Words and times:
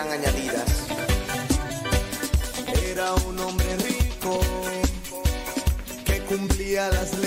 eran 0.00 0.12
añadidas. 0.12 0.86
Era 2.86 3.14
un 3.14 3.38
hombre 3.38 3.76
rico 3.76 4.40
que 6.04 6.20
cumplía 6.22 6.88
las 6.88 7.18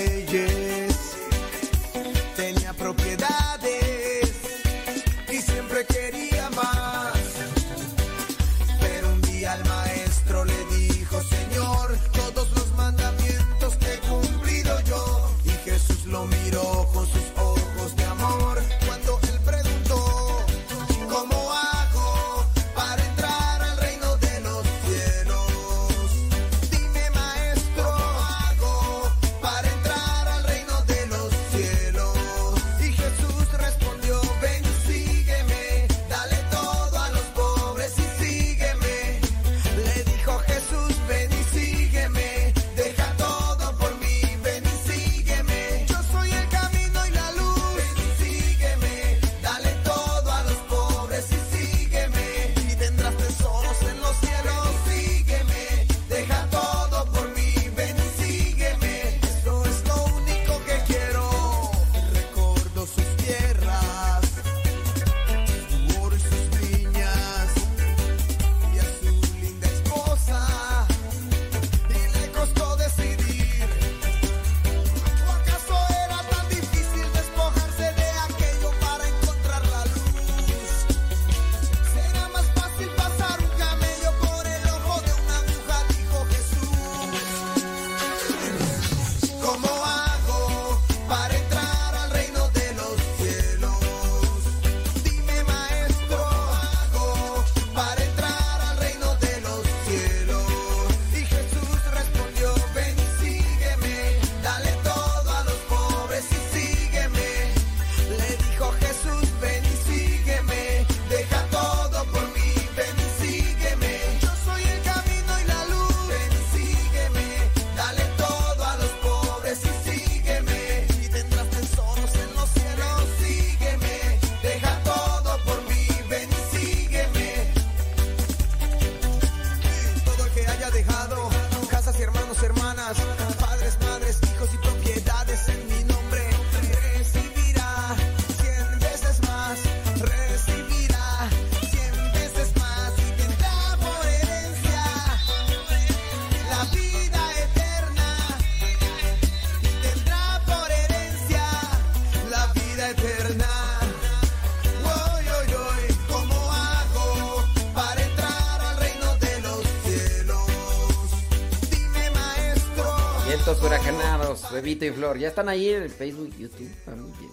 Cuervito 164.64 164.86
y 164.86 164.92
Flor. 164.92 165.18
Ya 165.18 165.28
están 165.28 165.50
ahí 165.50 165.72
en 165.72 165.84
el 165.84 165.90
Facebook, 165.90 166.34
YouTube. 166.38 166.72
Ah, 166.88 166.92
muy 166.92 167.12
bien. 167.20 167.32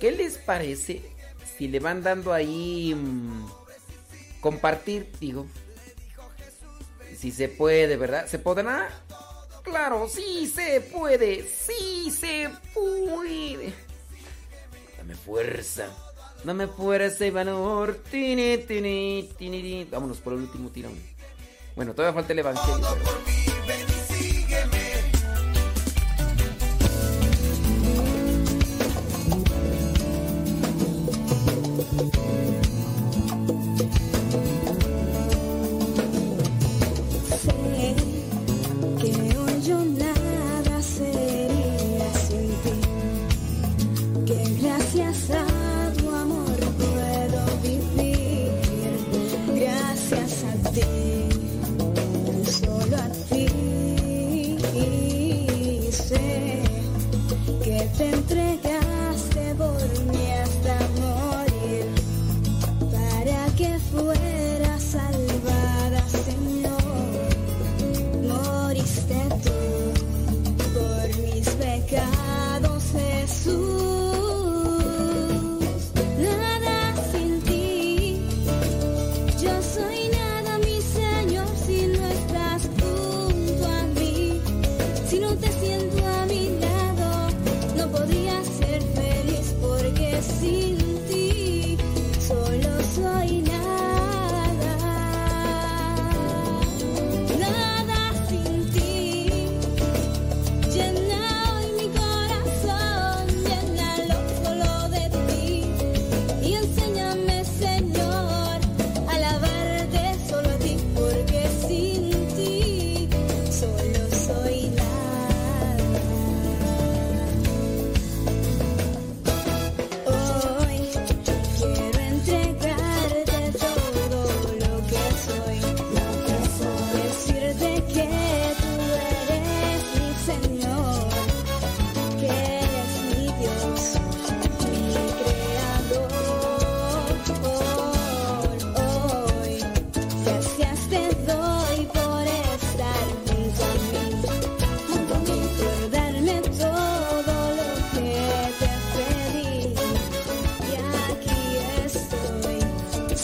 ¿Qué 0.00 0.10
les 0.10 0.36
parece 0.36 1.00
si 1.56 1.68
le 1.68 1.78
van 1.78 2.02
dando 2.02 2.32
ahí 2.32 2.92
mmm, 2.92 3.46
compartir, 4.40 5.12
digo? 5.20 5.46
Si 7.16 7.30
se 7.30 7.48
puede, 7.48 7.96
¿verdad? 7.96 8.26
¿Se 8.26 8.40
podrá? 8.40 8.88
Claro, 9.62 10.08
sí 10.08 10.50
se 10.52 10.80
puede, 10.80 11.48
sí 11.48 12.10
se 12.10 12.50
puede. 12.74 13.72
Dame 14.98 15.14
fuerza. 15.14 15.86
Dame 16.42 16.66
fuerza 16.66 17.26
y 17.26 17.30
valor. 17.30 18.00
Tini, 18.10 18.58
tini, 18.58 19.30
tini, 19.38 19.84
Vámonos 19.84 20.18
por 20.18 20.32
el 20.32 20.40
último 20.40 20.70
tirón. 20.70 20.98
Bueno, 21.76 21.94
todavía 21.94 22.14
falta 22.14 22.32
el 22.32 22.40
evangelio. 22.40 23.53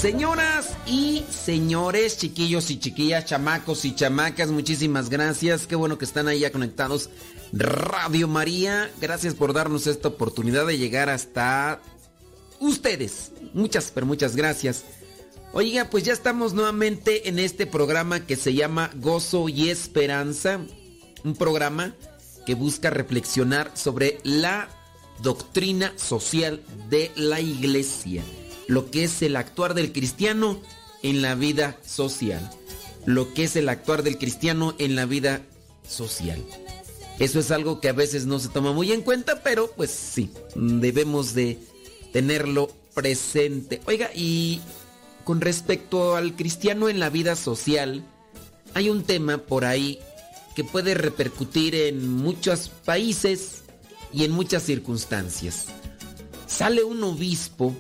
Señoras 0.00 0.78
y 0.86 1.24
señores, 1.28 2.16
chiquillos 2.16 2.70
y 2.70 2.78
chiquillas, 2.78 3.26
chamacos 3.26 3.84
y 3.84 3.94
chamacas, 3.94 4.48
muchísimas 4.48 5.10
gracias. 5.10 5.66
Qué 5.66 5.76
bueno 5.76 5.98
que 5.98 6.06
están 6.06 6.26
ahí 6.26 6.38
ya 6.38 6.50
conectados. 6.50 7.10
Radio 7.52 8.26
María, 8.26 8.90
gracias 8.98 9.34
por 9.34 9.52
darnos 9.52 9.86
esta 9.86 10.08
oportunidad 10.08 10.66
de 10.66 10.78
llegar 10.78 11.10
hasta 11.10 11.82
ustedes. 12.60 13.32
Muchas, 13.52 13.90
pero 13.94 14.06
muchas 14.06 14.36
gracias. 14.36 14.84
Oiga, 15.52 15.90
pues 15.90 16.04
ya 16.04 16.14
estamos 16.14 16.54
nuevamente 16.54 17.28
en 17.28 17.38
este 17.38 17.66
programa 17.66 18.24
que 18.24 18.36
se 18.36 18.54
llama 18.54 18.90
Gozo 18.94 19.50
y 19.50 19.68
Esperanza. 19.68 20.60
Un 21.24 21.36
programa 21.36 21.94
que 22.46 22.54
busca 22.54 22.88
reflexionar 22.88 23.72
sobre 23.74 24.18
la 24.22 24.70
doctrina 25.22 25.92
social 25.98 26.62
de 26.88 27.12
la 27.16 27.42
iglesia 27.42 28.24
lo 28.70 28.88
que 28.88 29.02
es 29.02 29.20
el 29.22 29.34
actuar 29.34 29.74
del 29.74 29.90
cristiano 29.90 30.60
en 31.02 31.22
la 31.22 31.34
vida 31.34 31.76
social. 31.84 32.48
Lo 33.04 33.34
que 33.34 33.42
es 33.42 33.56
el 33.56 33.68
actuar 33.68 34.04
del 34.04 34.16
cristiano 34.16 34.76
en 34.78 34.94
la 34.94 35.06
vida 35.06 35.42
social. 35.86 36.40
Eso 37.18 37.40
es 37.40 37.50
algo 37.50 37.80
que 37.80 37.88
a 37.88 37.92
veces 37.92 38.26
no 38.26 38.38
se 38.38 38.48
toma 38.48 38.72
muy 38.72 38.92
en 38.92 39.02
cuenta, 39.02 39.42
pero 39.42 39.72
pues 39.72 39.90
sí, 39.90 40.30
debemos 40.54 41.34
de 41.34 41.58
tenerlo 42.12 42.70
presente. 42.94 43.80
Oiga, 43.86 44.08
y 44.14 44.60
con 45.24 45.40
respecto 45.40 46.14
al 46.14 46.36
cristiano 46.36 46.88
en 46.88 47.00
la 47.00 47.10
vida 47.10 47.34
social, 47.34 48.04
hay 48.74 48.88
un 48.88 49.02
tema 49.02 49.38
por 49.38 49.64
ahí 49.64 49.98
que 50.54 50.62
puede 50.62 50.94
repercutir 50.94 51.74
en 51.74 52.08
muchos 52.08 52.68
países 52.84 53.64
y 54.12 54.22
en 54.22 54.30
muchas 54.30 54.62
circunstancias. 54.62 55.66
Sale 56.46 56.84
un 56.84 57.02
obispo 57.02 57.74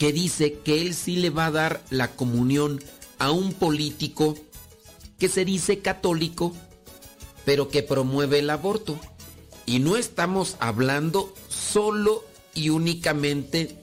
que 0.00 0.14
dice 0.14 0.54
que 0.54 0.80
él 0.80 0.94
sí 0.94 1.16
le 1.16 1.28
va 1.28 1.46
a 1.46 1.50
dar 1.50 1.84
la 1.90 2.16
comunión 2.16 2.82
a 3.18 3.30
un 3.32 3.52
político 3.52 4.34
que 5.18 5.28
se 5.28 5.44
dice 5.44 5.80
católico, 5.80 6.56
pero 7.44 7.68
que 7.68 7.82
promueve 7.82 8.38
el 8.38 8.48
aborto. 8.48 8.98
Y 9.66 9.78
no 9.78 9.98
estamos 9.98 10.56
hablando 10.58 11.34
solo 11.48 12.24
y 12.54 12.70
únicamente 12.70 13.76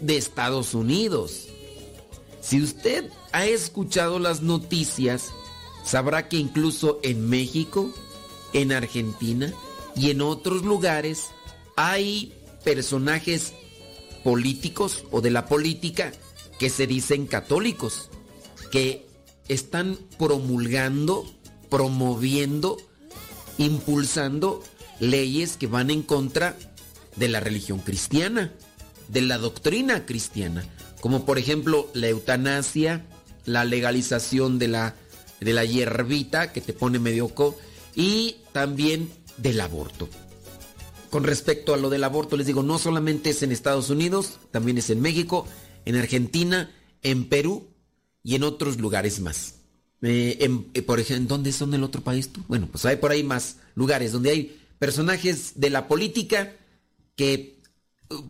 de 0.00 0.16
Estados 0.16 0.72
Unidos. 0.72 1.48
Si 2.40 2.62
usted 2.62 3.10
ha 3.32 3.44
escuchado 3.44 4.18
las 4.18 4.40
noticias, 4.40 5.28
sabrá 5.84 6.26
que 6.30 6.38
incluso 6.38 7.00
en 7.02 7.28
México, 7.28 7.92
en 8.54 8.72
Argentina 8.72 9.52
y 9.94 10.08
en 10.08 10.22
otros 10.22 10.62
lugares 10.62 11.26
hay 11.76 12.32
personajes 12.64 13.52
políticos 14.22 15.04
o 15.10 15.20
de 15.20 15.30
la 15.30 15.46
política 15.46 16.12
que 16.58 16.70
se 16.70 16.86
dicen 16.86 17.26
católicos, 17.26 18.10
que 18.70 19.06
están 19.48 19.98
promulgando, 20.18 21.26
promoviendo, 21.68 22.76
impulsando 23.58 24.62
leyes 25.00 25.56
que 25.56 25.66
van 25.66 25.90
en 25.90 26.02
contra 26.02 26.56
de 27.16 27.28
la 27.28 27.40
religión 27.40 27.78
cristiana, 27.80 28.52
de 29.08 29.22
la 29.22 29.38
doctrina 29.38 30.06
cristiana, 30.06 30.64
como 31.00 31.24
por 31.24 31.38
ejemplo 31.38 31.88
la 31.94 32.08
eutanasia, 32.08 33.06
la 33.46 33.64
legalización 33.64 34.58
de 34.58 34.68
la, 34.68 34.94
de 35.40 35.52
la 35.52 35.64
hierbita 35.64 36.52
que 36.52 36.60
te 36.60 36.72
pone 36.72 36.98
medio 36.98 37.28
co 37.28 37.58
y 37.94 38.36
también 38.52 39.10
del 39.38 39.60
aborto 39.60 40.08
con 41.10 41.24
respecto 41.24 41.74
a 41.74 41.76
lo 41.76 41.90
del 41.90 42.04
aborto, 42.04 42.36
les 42.36 42.46
digo, 42.46 42.62
no 42.62 42.78
solamente 42.78 43.30
es 43.30 43.42
en 43.42 43.52
Estados 43.52 43.90
Unidos, 43.90 44.38
también 44.50 44.78
es 44.78 44.90
en 44.90 45.00
México, 45.00 45.46
en 45.84 45.96
Argentina, 45.96 46.70
en 47.02 47.28
Perú 47.28 47.68
y 48.22 48.36
en 48.36 48.44
otros 48.44 48.78
lugares 48.78 49.20
más. 49.20 49.56
Eh, 50.02 50.38
eh, 50.72 50.82
por 50.82 51.00
ejemplo, 51.00 51.36
¿dónde 51.36 51.52
son 51.52 51.74
el 51.74 51.82
otro 51.82 52.02
país 52.02 52.30
tú? 52.30 52.42
Bueno, 52.48 52.68
pues 52.70 52.84
hay 52.86 52.96
por 52.96 53.10
ahí 53.10 53.22
más 53.22 53.56
lugares 53.74 54.12
donde 54.12 54.30
hay 54.30 54.60
personajes 54.78 55.52
de 55.56 55.68
la 55.68 55.88
política 55.88 56.56
que 57.16 57.60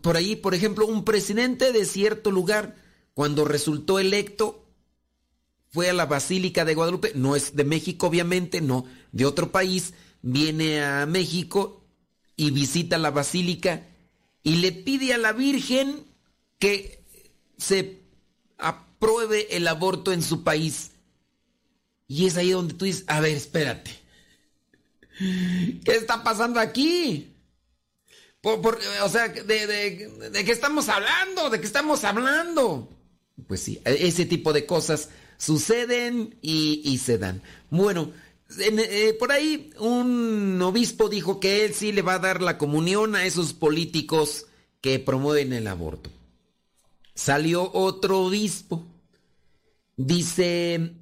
por 0.01 0.17
ahí, 0.17 0.35
por 0.35 0.53
ejemplo, 0.53 0.85
un 0.85 1.05
presidente 1.05 1.71
de 1.71 1.85
cierto 1.85 2.31
lugar, 2.31 2.75
cuando 3.13 3.45
resultó 3.45 3.99
electo, 3.99 4.65
fue 5.69 5.89
a 5.89 5.93
la 5.93 6.05
Basílica 6.05 6.65
de 6.65 6.75
Guadalupe, 6.75 7.13
no 7.15 7.35
es 7.35 7.55
de 7.55 7.63
México 7.63 8.07
obviamente, 8.07 8.61
no, 8.61 8.85
de 9.11 9.25
otro 9.25 9.51
país, 9.51 9.93
viene 10.21 10.83
a 10.83 11.05
México 11.05 11.80
y 12.41 12.49
visita 12.49 12.97
la 12.97 13.11
basílica 13.11 13.85
y 14.41 14.55
le 14.55 14.71
pide 14.71 15.13
a 15.13 15.19
la 15.19 15.31
Virgen 15.31 16.07
que 16.57 17.03
se 17.55 18.01
apruebe 18.57 19.55
el 19.55 19.67
aborto 19.67 20.11
en 20.11 20.23
su 20.23 20.43
país. 20.43 20.89
Y 22.07 22.25
es 22.25 22.37
ahí 22.37 22.49
donde 22.49 22.73
tú 22.73 22.85
dices, 22.85 23.03
a 23.05 23.19
ver, 23.19 23.37
espérate. 23.37 23.91
¿Qué 25.19 25.91
está 25.91 26.23
pasando 26.23 26.59
aquí? 26.59 27.31
o 28.41 29.09
sea, 29.09 29.27
de, 29.27 30.33
qué 30.43 30.51
estamos 30.51 30.89
hablando? 30.89 31.51
¿De 31.51 31.61
qué 31.61 31.67
estamos 31.67 32.03
hablando? 32.03 32.89
Pues 33.47 33.61
sí, 33.61 33.79
ese 33.85 34.25
tipo 34.25 34.51
de 34.51 34.65
cosas 34.65 35.09
suceden 35.37 36.39
y, 36.41 36.81
y 36.83 36.97
se 36.97 37.19
dan. 37.19 37.43
Bueno, 37.69 38.11
por 39.19 39.31
ahí 39.31 39.71
un 39.79 40.61
obispo 40.61 41.09
dijo 41.09 41.39
que 41.39 41.65
él 41.65 41.73
sí 41.73 41.91
le 41.91 42.01
va 42.01 42.15
a 42.15 42.19
dar 42.19 42.41
la 42.41 42.57
comunión 42.57 43.15
a 43.15 43.25
esos 43.25 43.53
políticos 43.53 44.47
que 44.81 44.99
promueven 44.99 45.53
el 45.53 45.67
aborto. 45.67 46.09
Salió 47.13 47.71
otro 47.73 48.21
obispo. 48.21 48.85
Dice, 49.95 50.95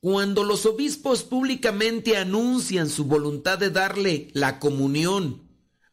cuando 0.00 0.44
los 0.44 0.64
obispos 0.64 1.24
públicamente 1.24 2.16
anuncian 2.16 2.88
su 2.88 3.04
voluntad 3.04 3.58
de 3.58 3.70
darle 3.70 4.28
la 4.32 4.58
comunión 4.58 5.42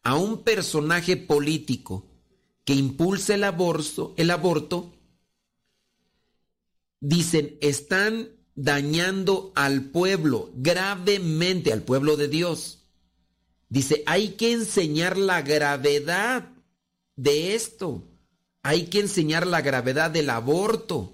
a 0.04 0.16
un 0.16 0.44
personaje 0.44 1.18
político 1.18 2.06
que 2.64 2.74
impulsa 2.74 3.36
el 3.36 3.44
aborto, 3.44 4.14
el 4.18 4.32
aborto 4.32 4.94
dicen, 7.00 7.58
están 7.62 8.30
dañando 8.56 9.52
al 9.56 9.84
pueblo, 9.84 10.50
gravemente 10.56 11.74
al 11.74 11.84
pueblo 11.84 12.16
de 12.18 12.30
Dios. 12.30 12.80
Dice, 13.70 14.04
hay 14.06 14.30
que 14.30 14.54
enseñar 14.54 15.18
la 15.18 15.42
gravedad 15.42 16.50
de 17.16 17.56
esto. 17.56 18.04
Hay 18.64 18.86
que 18.88 19.02
enseñar 19.02 19.46
la 19.46 19.62
gravedad 19.62 20.10
del 20.10 20.30
aborto. 20.30 21.14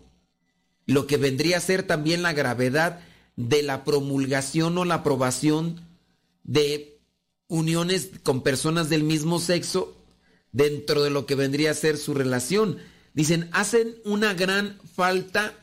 Lo 0.86 1.08
que 1.08 1.18
vendría 1.18 1.58
a 1.58 1.62
ser 1.62 1.84
también 1.84 2.22
la 2.22 2.34
gravedad 2.34 3.00
de 3.36 3.64
la 3.64 3.84
promulgación 3.84 4.78
o 4.78 4.86
la 4.86 4.96
aprobación 4.96 5.82
de 6.44 7.00
uniones 7.48 8.12
con 8.24 8.42
personas 8.42 8.90
del 8.90 9.04
mismo 9.04 9.40
sexo 9.40 9.98
dentro 10.52 11.02
de 11.04 11.10
lo 11.10 11.26
que 11.26 11.36
vendría 11.36 11.72
a 11.72 11.76
ser 11.76 11.98
su 11.98 12.14
relación. 12.14 12.78
Dicen, 13.14 13.50
hacen 13.52 13.96
una 14.06 14.34
gran 14.34 14.80
falta 14.96 15.61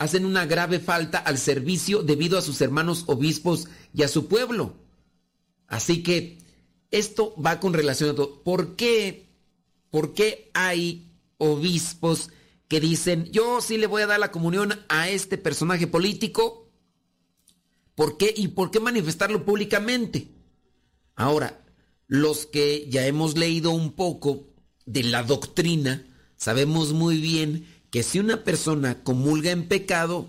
hacen 0.00 0.24
una 0.24 0.46
grave 0.46 0.80
falta 0.80 1.18
al 1.18 1.36
servicio 1.36 2.02
debido 2.02 2.38
a 2.38 2.42
sus 2.42 2.62
hermanos 2.62 3.04
obispos 3.06 3.68
y 3.92 4.02
a 4.02 4.08
su 4.08 4.28
pueblo. 4.28 4.74
Así 5.66 6.02
que 6.02 6.38
esto 6.90 7.34
va 7.36 7.60
con 7.60 7.74
relación 7.74 8.08
a 8.08 8.14
todo. 8.14 8.42
¿Por 8.42 8.76
qué? 8.76 9.28
¿Por 9.90 10.14
qué 10.14 10.50
hay 10.54 11.12
obispos 11.36 12.30
que 12.66 12.80
dicen, 12.80 13.30
yo 13.30 13.60
sí 13.60 13.76
le 13.76 13.86
voy 13.86 14.00
a 14.00 14.06
dar 14.06 14.18
la 14.18 14.32
comunión 14.32 14.72
a 14.88 15.10
este 15.10 15.36
personaje 15.36 15.86
político? 15.86 16.72
¿Por 17.94 18.16
qué? 18.16 18.32
¿Y 18.34 18.48
por 18.48 18.70
qué 18.70 18.80
manifestarlo 18.80 19.44
públicamente? 19.44 20.28
Ahora, 21.14 21.62
los 22.06 22.46
que 22.46 22.88
ya 22.88 23.06
hemos 23.06 23.36
leído 23.36 23.70
un 23.70 23.92
poco 23.92 24.46
de 24.86 25.02
la 25.02 25.24
doctrina, 25.24 26.06
sabemos 26.36 26.94
muy 26.94 27.20
bien 27.20 27.66
que 27.90 28.02
si 28.02 28.18
una 28.18 28.44
persona 28.44 29.02
comulga 29.02 29.50
en 29.50 29.68
pecado, 29.68 30.28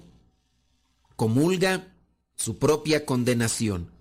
comulga 1.15 1.93
su 2.35 2.57
propia 2.57 3.05
condenación. 3.05 3.91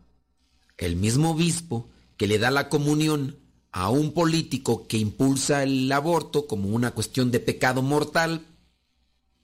El 0.79 0.97
mismo 0.97 1.33
obispo 1.33 1.91
que 2.17 2.27
le 2.27 2.39
da 2.39 2.51
la 2.51 2.69
comunión 2.69 3.37
a 3.73 3.91
un 3.91 4.13
político 4.13 4.87
que 4.89 4.97
impulsa 4.97 5.63
el 5.63 5.91
aborto 5.93 6.47
como 6.47 6.71
una 6.71 6.93
cuestión 6.93 7.31
de 7.31 7.41
pecado 7.41 7.83
mortal, 7.83 8.47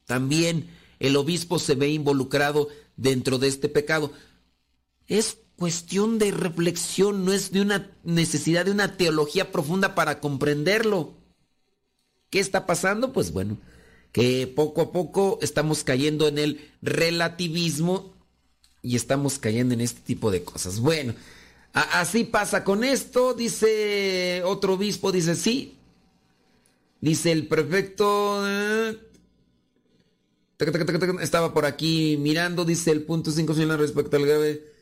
también 0.07 0.71
el 0.99 1.17
obispo 1.17 1.59
se 1.59 1.75
ve 1.75 1.91
involucrado 1.91 2.69
dentro 2.97 3.39
de 3.39 3.49
este 3.49 3.69
pecado. 3.69 4.13
Es 5.07 5.39
cuestión 5.57 6.19
de 6.19 6.31
reflexión, 6.31 7.25
no 7.25 7.33
es 7.33 7.53
de 7.53 7.61
una 7.61 7.91
necesidad 8.03 8.65
de 8.65 8.71
una 8.71 8.97
teología 8.97 9.53
profunda 9.53 9.95
para 9.95 10.21
comprenderlo. 10.21 11.15
¿Qué 12.31 12.41
está 12.41 12.67
pasando? 12.67 13.13
Pues 13.13 13.33
bueno, 13.33 13.59
que 14.13 14.47
poco 14.47 14.81
a 14.83 14.93
poco 14.93 15.39
estamos 15.43 15.85
cayendo 15.85 16.29
en 16.29 16.39
el 16.39 16.71
relativismo 16.83 18.15
y 18.83 18.97
estamos 18.97 19.39
cayendo 19.39 19.75
en 19.75 19.81
este 19.81 20.01
tipo 20.01 20.31
de 20.31 20.43
cosas. 20.43 20.81
Bueno, 20.81 21.15
así 21.73 22.25
pasa 22.25 22.65
con 22.65 22.85
esto, 22.85 23.35
dice 23.35 24.43
otro 24.45 24.75
obispo, 24.75 25.13
dice 25.13 25.35
sí. 25.35 25.73
Dice 27.01 27.31
el 27.31 27.47
prefecto, 27.47 28.43
eh, 28.49 28.99
Estaba 31.21 31.53
por 31.53 31.67
aquí 31.67 32.17
mirando, 32.19 32.65
dice 32.65 32.91
el 32.91 33.03
punto 33.03 33.31
5 33.31 33.53
respecto 33.77 34.17
al 34.17 34.27
grave. 34.27 34.76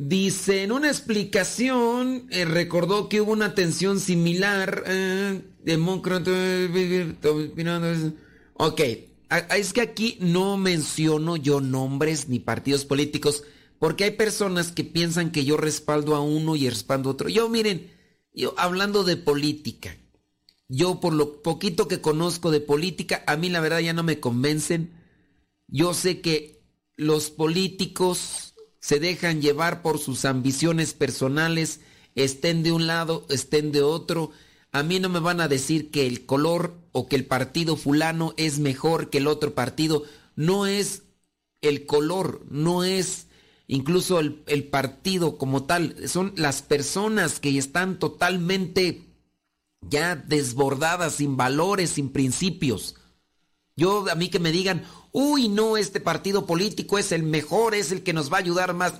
Dice, 0.00 0.62
en 0.62 0.70
una 0.70 0.86
explicación, 0.86 2.28
eh, 2.30 2.44
recordó 2.44 3.08
que 3.08 3.20
hubo 3.20 3.32
una 3.32 3.56
tensión 3.56 3.98
similar. 3.98 4.84
Eh, 4.86 5.42
demócrata. 5.64 6.30
Ok, 8.52 8.80
es 9.56 9.72
que 9.72 9.80
aquí 9.80 10.16
no 10.20 10.56
menciono 10.56 11.36
yo 11.36 11.60
nombres 11.60 12.28
ni 12.28 12.38
partidos 12.38 12.84
políticos, 12.84 13.42
porque 13.80 14.04
hay 14.04 14.10
personas 14.12 14.70
que 14.70 14.84
piensan 14.84 15.32
que 15.32 15.44
yo 15.44 15.56
respaldo 15.56 16.14
a 16.14 16.20
uno 16.20 16.54
y 16.54 16.70
respaldo 16.70 17.10
a 17.10 17.12
otro. 17.14 17.28
Yo, 17.28 17.48
miren, 17.48 17.90
yo 18.32 18.54
hablando 18.56 19.02
de 19.02 19.16
política, 19.16 19.96
yo 20.68 21.00
por 21.00 21.12
lo 21.12 21.42
poquito 21.42 21.88
que 21.88 22.00
conozco 22.00 22.52
de 22.52 22.60
política, 22.60 23.24
a 23.26 23.36
mí 23.36 23.50
la 23.50 23.58
verdad 23.58 23.80
ya 23.80 23.94
no 23.94 24.04
me 24.04 24.20
convencen. 24.20 24.92
Yo 25.66 25.92
sé 25.92 26.20
que 26.20 26.62
los 26.94 27.30
políticos 27.30 28.47
se 28.88 29.00
dejan 29.00 29.42
llevar 29.42 29.82
por 29.82 29.98
sus 29.98 30.24
ambiciones 30.24 30.94
personales, 30.94 31.80
estén 32.14 32.62
de 32.62 32.72
un 32.72 32.86
lado, 32.86 33.26
estén 33.28 33.70
de 33.70 33.82
otro. 33.82 34.30
A 34.72 34.82
mí 34.82 34.98
no 34.98 35.10
me 35.10 35.20
van 35.20 35.42
a 35.42 35.48
decir 35.48 35.90
que 35.90 36.06
el 36.06 36.24
color 36.24 36.74
o 36.92 37.06
que 37.06 37.16
el 37.16 37.26
partido 37.26 37.76
fulano 37.76 38.32
es 38.38 38.60
mejor 38.60 39.10
que 39.10 39.18
el 39.18 39.26
otro 39.26 39.54
partido. 39.54 40.04
No 40.36 40.66
es 40.66 41.02
el 41.60 41.84
color, 41.84 42.46
no 42.48 42.82
es 42.82 43.26
incluso 43.66 44.20
el, 44.20 44.64
partido 44.70 45.36
como 45.36 45.64
tal. 45.64 46.08
Son 46.08 46.32
las 46.36 46.62
personas 46.62 47.40
que 47.40 47.58
están 47.58 47.98
totalmente 47.98 49.04
ya 49.82 50.16
desbordadas, 50.16 51.16
sin 51.16 51.36
valores, 51.36 51.90
sin 51.90 52.08
principios. 52.08 52.94
Yo, 53.76 54.06
a 54.10 54.14
mí 54.14 54.30
que 54.30 54.38
me 54.38 54.50
digan, 54.50 54.84
uy, 55.12 55.48
no, 55.48 55.76
este 55.76 56.00
partido 56.00 56.46
político 56.46 56.98
es 56.98 57.12
el 57.12 57.22
mejor, 57.22 57.74
es 57.74 57.92
el 57.92 58.02
que 58.02 58.12
nos 58.12 58.32
va 58.32 58.36
a 58.36 58.40
ayudar 58.40 58.74
más. 58.74 58.94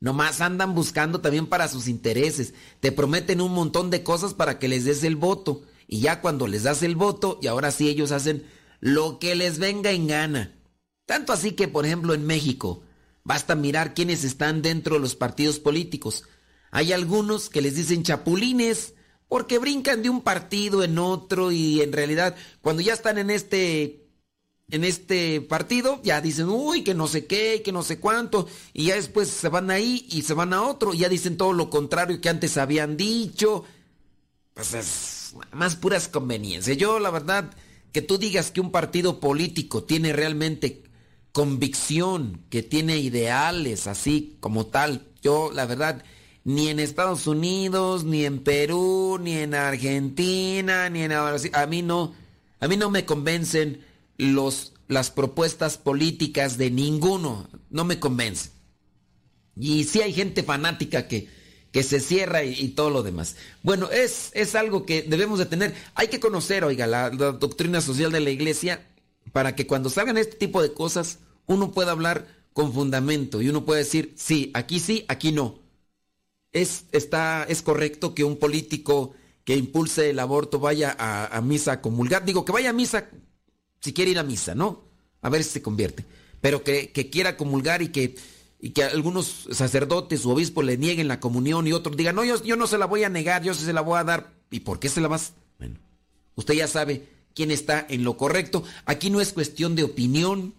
Nomás 0.00 0.40
andan 0.40 0.74
buscando 0.74 1.20
también 1.20 1.46
para 1.46 1.68
sus 1.68 1.88
intereses. 1.88 2.54
Te 2.80 2.92
prometen 2.92 3.40
un 3.40 3.52
montón 3.52 3.90
de 3.90 4.02
cosas 4.02 4.34
para 4.34 4.58
que 4.58 4.68
les 4.68 4.84
des 4.84 5.02
el 5.04 5.16
voto. 5.16 5.62
Y 5.86 6.00
ya 6.00 6.20
cuando 6.20 6.46
les 6.46 6.62
das 6.62 6.82
el 6.82 6.94
voto, 6.94 7.38
y 7.42 7.46
ahora 7.46 7.70
sí 7.70 7.88
ellos 7.88 8.12
hacen 8.12 8.46
lo 8.80 9.18
que 9.18 9.34
les 9.34 9.58
venga 9.58 9.90
en 9.90 10.06
gana. 10.06 10.54
Tanto 11.06 11.32
así 11.32 11.52
que, 11.52 11.66
por 11.66 11.86
ejemplo, 11.86 12.14
en 12.14 12.26
México, 12.26 12.82
basta 13.24 13.54
mirar 13.54 13.94
quiénes 13.94 14.22
están 14.24 14.62
dentro 14.62 14.96
de 14.96 15.00
los 15.00 15.16
partidos 15.16 15.58
políticos. 15.58 16.24
Hay 16.70 16.92
algunos 16.92 17.48
que 17.48 17.62
les 17.62 17.74
dicen 17.74 18.02
chapulines, 18.02 18.94
porque 19.28 19.58
brincan 19.58 20.02
de 20.02 20.10
un 20.10 20.22
partido 20.22 20.82
en 20.82 20.98
otro 20.98 21.52
y 21.52 21.82
en 21.82 21.92
realidad 21.92 22.34
cuando 22.62 22.82
ya 22.82 22.94
están 22.94 23.18
en 23.18 23.30
este 23.30 24.07
en 24.70 24.84
este 24.84 25.40
partido 25.40 26.00
ya 26.02 26.20
dicen, 26.20 26.48
uy, 26.48 26.84
que 26.84 26.94
no 26.94 27.08
sé 27.08 27.26
qué, 27.26 27.62
que 27.64 27.72
no 27.72 27.82
sé 27.82 27.98
cuánto, 27.98 28.46
y 28.72 28.86
ya 28.86 28.96
después 28.96 29.28
se 29.28 29.48
van 29.48 29.70
ahí 29.70 30.06
y 30.10 30.22
se 30.22 30.34
van 30.34 30.52
a 30.52 30.62
otro, 30.62 30.92
y 30.92 30.98
ya 30.98 31.08
dicen 31.08 31.36
todo 31.36 31.52
lo 31.52 31.70
contrario 31.70 32.20
que 32.20 32.28
antes 32.28 32.56
habían 32.56 32.96
dicho. 32.96 33.64
Pues 34.54 34.74
es 34.74 35.34
más 35.52 35.76
puras 35.76 36.08
conveniencias. 36.08 36.76
Yo, 36.76 36.98
la 36.98 37.10
verdad, 37.10 37.50
que 37.92 38.02
tú 38.02 38.18
digas 38.18 38.50
que 38.50 38.60
un 38.60 38.70
partido 38.70 39.20
político 39.20 39.84
tiene 39.84 40.12
realmente 40.12 40.82
convicción, 41.32 42.42
que 42.50 42.62
tiene 42.62 42.98
ideales 42.98 43.86
así 43.86 44.36
como 44.40 44.66
tal, 44.66 45.06
yo, 45.22 45.50
la 45.52 45.66
verdad, 45.66 46.04
ni 46.44 46.68
en 46.68 46.80
Estados 46.80 47.26
Unidos, 47.26 48.04
ni 48.04 48.24
en 48.24 48.40
Perú, 48.40 49.18
ni 49.20 49.34
en 49.34 49.54
Argentina, 49.54 50.88
ni 50.90 51.02
en 51.02 51.12
A 51.12 51.66
mí 51.66 51.82
no, 51.82 52.14
a 52.60 52.68
mí 52.68 52.76
no 52.76 52.90
me 52.90 53.04
convencen 53.04 53.84
los, 54.18 54.74
las 54.86 55.10
propuestas 55.10 55.78
políticas 55.78 56.58
de 56.58 56.70
ninguno. 56.70 57.48
No 57.70 57.84
me 57.84 57.98
convencen. 57.98 58.52
Y 59.56 59.84
sí 59.84 60.02
hay 60.02 60.12
gente 60.12 60.42
fanática 60.42 61.08
que, 61.08 61.28
que 61.72 61.82
se 61.82 62.00
cierra 62.00 62.44
y, 62.44 62.68
todo 62.68 62.90
lo 62.90 63.02
demás. 63.02 63.36
Bueno, 63.62 63.90
es, 63.90 64.30
es 64.34 64.54
algo 64.54 64.84
que 64.84 65.02
debemos 65.02 65.38
de 65.38 65.46
tener. 65.46 65.74
Hay 65.94 66.08
que 66.08 66.20
conocer, 66.20 66.64
oiga, 66.64 66.86
la, 66.86 67.08
la 67.08 67.32
doctrina 67.32 67.80
social 67.80 68.12
de 68.12 68.20
la 68.20 68.30
iglesia 68.30 68.86
para 69.32 69.56
que 69.56 69.66
cuando 69.66 69.88
salgan 69.88 70.18
este 70.18 70.36
tipo 70.36 70.60
de 70.62 70.72
cosas 70.74 71.18
uno 71.46 71.72
pueda 71.72 71.92
hablar 71.92 72.26
con 72.52 72.74
fundamento 72.74 73.40
y 73.40 73.48
uno 73.48 73.64
puede 73.64 73.84
decir, 73.84 74.12
sí, 74.16 74.50
aquí 74.54 74.80
sí, 74.80 75.04
aquí 75.08 75.32
no 75.32 75.60
es, 76.52 76.86
está, 76.92 77.44
es 77.44 77.62
correcto 77.62 78.14
que 78.14 78.24
un 78.24 78.36
político 78.36 79.14
que 79.44 79.56
impulse 79.56 80.10
el 80.10 80.18
aborto 80.18 80.58
vaya 80.58 80.94
a, 80.98 81.40
misa 81.40 81.72
a 81.72 81.80
comulgar. 81.80 82.24
Digo, 82.24 82.44
que 82.44 82.52
vaya 82.52 82.70
a 82.70 82.74
misa 82.74 83.08
si 83.80 83.92
quiere 83.92 84.10
ir 84.10 84.18
a 84.18 84.22
misa, 84.22 84.54
¿no? 84.54 84.84
A 85.22 85.28
ver 85.28 85.44
si 85.44 85.50
se 85.50 85.62
convierte. 85.62 86.04
Pero 86.40 86.62
que, 86.62 86.90
quiera 87.10 87.36
comulgar 87.36 87.82
y 87.82 87.88
que, 87.88 88.16
y 88.60 88.70
que 88.70 88.84
algunos 88.84 89.48
sacerdotes 89.50 90.24
o 90.24 90.30
obispos 90.30 90.64
le 90.64 90.78
nieguen 90.78 91.08
la 91.08 91.20
comunión 91.20 91.66
y 91.66 91.72
otros 91.72 91.96
digan, 91.96 92.16
no, 92.16 92.24
yo, 92.24 92.42
yo 92.42 92.56
no 92.56 92.66
se 92.66 92.78
la 92.78 92.86
voy 92.86 93.04
a 93.04 93.08
negar, 93.08 93.42
yo 93.42 93.54
se 93.54 93.72
la 93.72 93.80
voy 93.80 93.98
a 93.98 94.04
dar. 94.04 94.32
¿Y 94.50 94.60
por 94.60 94.78
qué 94.78 94.88
se 94.88 95.00
la 95.00 95.08
vas? 95.08 95.32
Bueno, 95.58 95.76
usted 96.36 96.54
ya 96.54 96.68
sabe 96.68 97.08
quién 97.34 97.50
está 97.50 97.84
en 97.88 98.04
lo 98.04 98.16
correcto. 98.16 98.64
Aquí 98.84 99.10
no 99.10 99.20
es 99.20 99.32
cuestión 99.32 99.74
de 99.74 99.84
opinión, 99.84 100.54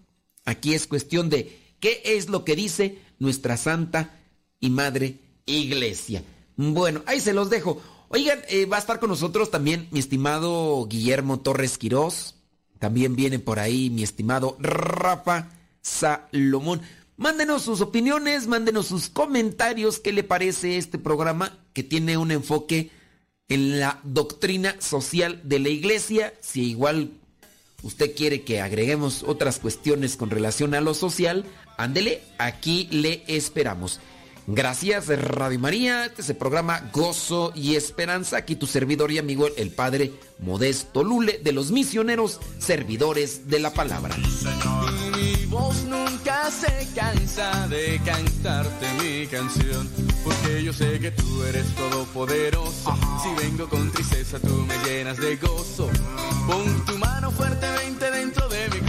aquí 0.46 0.74
es 0.74 0.88
cuestión 0.88 1.30
de 1.30 1.76
qué 1.80 2.02
es 2.04 2.30
lo 2.30 2.44
que 2.44 2.56
dice 2.56 3.00
nuestra 3.20 3.58
Santa 3.58 4.20
y 4.60 4.70
Madre 4.70 5.20
iglesia. 5.46 6.24
Bueno, 6.56 7.02
ahí 7.06 7.20
se 7.20 7.34
los 7.34 7.50
dejo. 7.50 7.82
Oigan, 8.10 8.40
eh, 8.50 8.66
va 8.66 8.78
a 8.78 8.80
estar 8.80 9.00
con 9.00 9.10
nosotros 9.10 9.52
también 9.52 9.88
mi 9.92 10.00
estimado 10.00 10.86
Guillermo 10.88 11.40
Torres 11.40 11.78
Quirós. 11.78 12.36
También 12.80 13.16
viene 13.16 13.40
por 13.40 13.60
ahí 13.60 13.90
mi 13.90 14.04
estimado 14.04 14.58
Rafa 14.60 15.50
Salomón. 15.82 16.82
Mándenos 17.18 17.64
sus 17.64 17.82
opiniones, 17.82 18.48
mándenos 18.48 18.88
sus 18.88 19.10
comentarios. 19.10 20.00
¿Qué 20.00 20.14
le 20.14 20.24
parece 20.24 20.78
este 20.78 20.98
programa 20.98 21.60
que 21.74 21.84
tiene 21.84 22.18
un 22.18 22.32
enfoque 22.32 22.92
en 23.50 23.80
la 23.80 24.00
doctrina 24.04 24.76
social 24.80 25.42
de 25.44 25.60
la 25.60 25.70
iglesia? 25.70 26.34
Si 26.40 26.70
igual 26.70 27.12
usted 27.84 28.16
quiere 28.16 28.44
que 28.44 28.62
agreguemos 28.62 29.24
otras 29.24 29.60
cuestiones 29.60 30.16
con 30.16 30.30
relación 30.30 30.74
a 30.74 30.82
lo 30.82 30.94
social, 30.94 31.44
ándele, 31.78 32.22
aquí 32.38 32.88
le 32.92 33.24
esperamos. 33.28 34.00
Gracias 34.52 35.08
Radio 35.10 35.60
María, 35.60 36.06
este 36.06 36.24
es 36.24 36.30
el 36.32 36.36
programa 36.36 36.90
Gozo 36.92 37.52
y 37.54 37.76
Esperanza, 37.76 38.38
aquí 38.38 38.56
tu 38.56 38.66
servidor 38.66 39.12
y 39.12 39.20
amigo 39.20 39.48
el 39.56 39.70
Padre 39.70 40.12
Modesto 40.40 41.04
Lule 41.04 41.40
de 41.44 41.52
los 41.52 41.70
misioneros 41.70 42.40
servidores 42.58 43.48
de 43.48 43.60
la 43.60 43.72
palabra. 43.72 44.16
mi 44.18 45.46
voz 45.46 45.84
nunca 45.84 46.50
se 46.50 46.88
cansa 46.96 47.68
de 47.68 48.02
cantarte 48.04 48.88
mi 49.04 49.28
canción, 49.28 49.88
porque 50.24 50.64
yo 50.64 50.74
sé 50.74 51.00
que 51.00 51.12
tú 51.12 51.44
eres 51.44 51.68
todopoderoso. 51.76 52.98
Si 53.22 53.46
vengo 53.46 53.70
con 53.70 53.92
tristeza 53.92 54.40
tú 54.40 54.66
me 54.68 54.76
llenas 54.84 55.18
de 55.18 55.36
gozo. 55.36 55.92
Pon 56.48 56.86
tu 56.88 56.98
mano 56.98 57.30
fuertemente 57.30 58.10
dentro 58.10 58.50
de 58.50 58.68
mi 58.70 58.80
corazón 58.80 58.89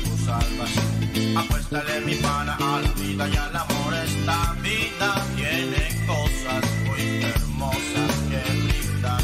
Apuéstale 1.35 2.01
mi 2.01 2.15
pana 2.15 2.55
a 2.55 2.81
la 2.81 2.91
vida 2.93 3.27
y 3.27 3.35
al 3.35 3.55
amor. 3.55 3.93
Esta 4.05 4.55
vida 4.61 5.25
tiene 5.35 6.05
cosas 6.07 6.63
muy 6.85 7.23
hermosas 7.23 8.11
que 8.29 8.41
brindar. 8.63 9.23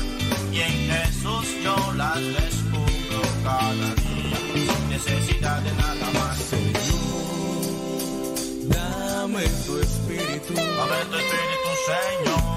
Y 0.52 0.60
en 0.60 0.90
Jesús 0.92 1.46
yo 1.64 1.76
las 1.94 2.20
descubro 2.20 3.22
cada 3.44 3.90
día. 3.96 4.40
Sin 4.54 4.90
necesidad 4.90 5.62
de 5.62 5.72
nada 5.74 6.08
más. 6.14 6.38
Señor, 6.38 6.76
dame 8.70 9.44
tu 9.66 9.78
espíritu. 9.80 10.54
Dame 10.54 11.00
tu 11.10 11.18
espíritu, 11.18 11.70
Señor. 11.86 12.57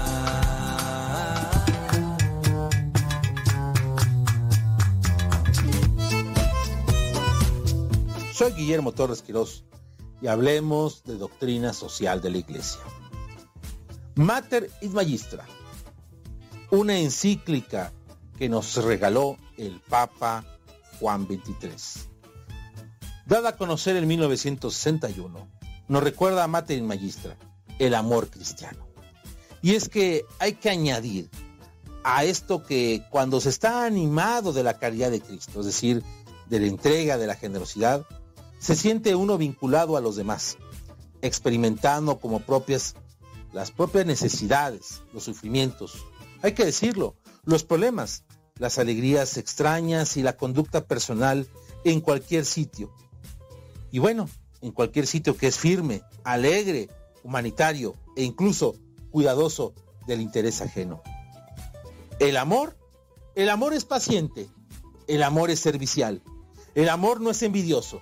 Soy 8.41 8.53
Guillermo 8.53 8.91
Torres 8.91 9.21
Quirós 9.21 9.65
y 10.19 10.25
hablemos 10.25 11.03
de 11.03 11.15
doctrina 11.15 11.73
social 11.73 12.21
de 12.21 12.31
la 12.31 12.37
Iglesia. 12.39 12.81
Mater 14.15 14.67
id 14.81 14.89
Magistra, 14.93 15.45
una 16.71 16.97
encíclica 16.97 17.93
que 18.39 18.49
nos 18.49 18.83
regaló 18.83 19.37
el 19.57 19.79
Papa 19.81 20.43
Juan 20.99 21.27
XXIII. 21.27 22.09
Dada 23.27 23.49
a 23.49 23.57
conocer 23.57 23.95
en 23.95 24.07
1961, 24.07 25.47
nos 25.87 26.03
recuerda 26.03 26.43
a 26.43 26.47
Mater 26.47 26.79
id 26.79 26.83
Magistra, 26.83 27.37
el 27.77 27.93
amor 27.93 28.31
cristiano. 28.31 28.87
Y 29.61 29.75
es 29.75 29.87
que 29.87 30.25
hay 30.39 30.53
que 30.53 30.71
añadir 30.71 31.29
a 32.03 32.23
esto 32.23 32.63
que 32.63 33.05
cuando 33.11 33.39
se 33.39 33.49
está 33.49 33.85
animado 33.85 34.51
de 34.51 34.63
la 34.63 34.79
caridad 34.79 35.11
de 35.11 35.21
Cristo, 35.21 35.59
es 35.59 35.67
decir, 35.67 36.01
de 36.49 36.59
la 36.59 36.65
entrega, 36.65 37.19
de 37.19 37.27
la 37.27 37.35
generosidad, 37.35 38.03
se 38.61 38.75
siente 38.75 39.15
uno 39.15 39.39
vinculado 39.39 39.97
a 39.97 40.01
los 40.01 40.15
demás, 40.15 40.57
experimentando 41.23 42.19
como 42.19 42.41
propias 42.41 42.95
las 43.53 43.71
propias 43.71 44.05
necesidades, 44.05 45.01
los 45.13 45.23
sufrimientos, 45.23 46.05
hay 46.41 46.53
que 46.53 46.63
decirlo, 46.63 47.15
los 47.43 47.63
problemas, 47.63 48.23
las 48.57 48.77
alegrías 48.77 49.37
extrañas 49.37 50.15
y 50.15 50.21
la 50.21 50.37
conducta 50.37 50.85
personal 50.85 51.47
en 51.83 51.99
cualquier 52.01 52.45
sitio. 52.45 52.93
Y 53.91 53.99
bueno, 53.99 54.29
en 54.61 54.71
cualquier 54.71 55.07
sitio 55.07 55.35
que 55.35 55.47
es 55.47 55.57
firme, 55.57 56.03
alegre, 56.23 56.87
humanitario 57.23 57.95
e 58.15 58.23
incluso 58.23 58.75
cuidadoso 59.09 59.73
del 60.07 60.21
interés 60.21 60.61
ajeno. 60.61 61.01
El 62.19 62.37
amor, 62.37 62.77
el 63.35 63.49
amor 63.49 63.73
es 63.73 63.85
paciente, 63.85 64.47
el 65.07 65.23
amor 65.23 65.49
es 65.49 65.59
servicial, 65.59 66.21
el 66.75 66.89
amor 66.89 67.19
no 67.19 67.31
es 67.31 67.41
envidioso, 67.41 68.01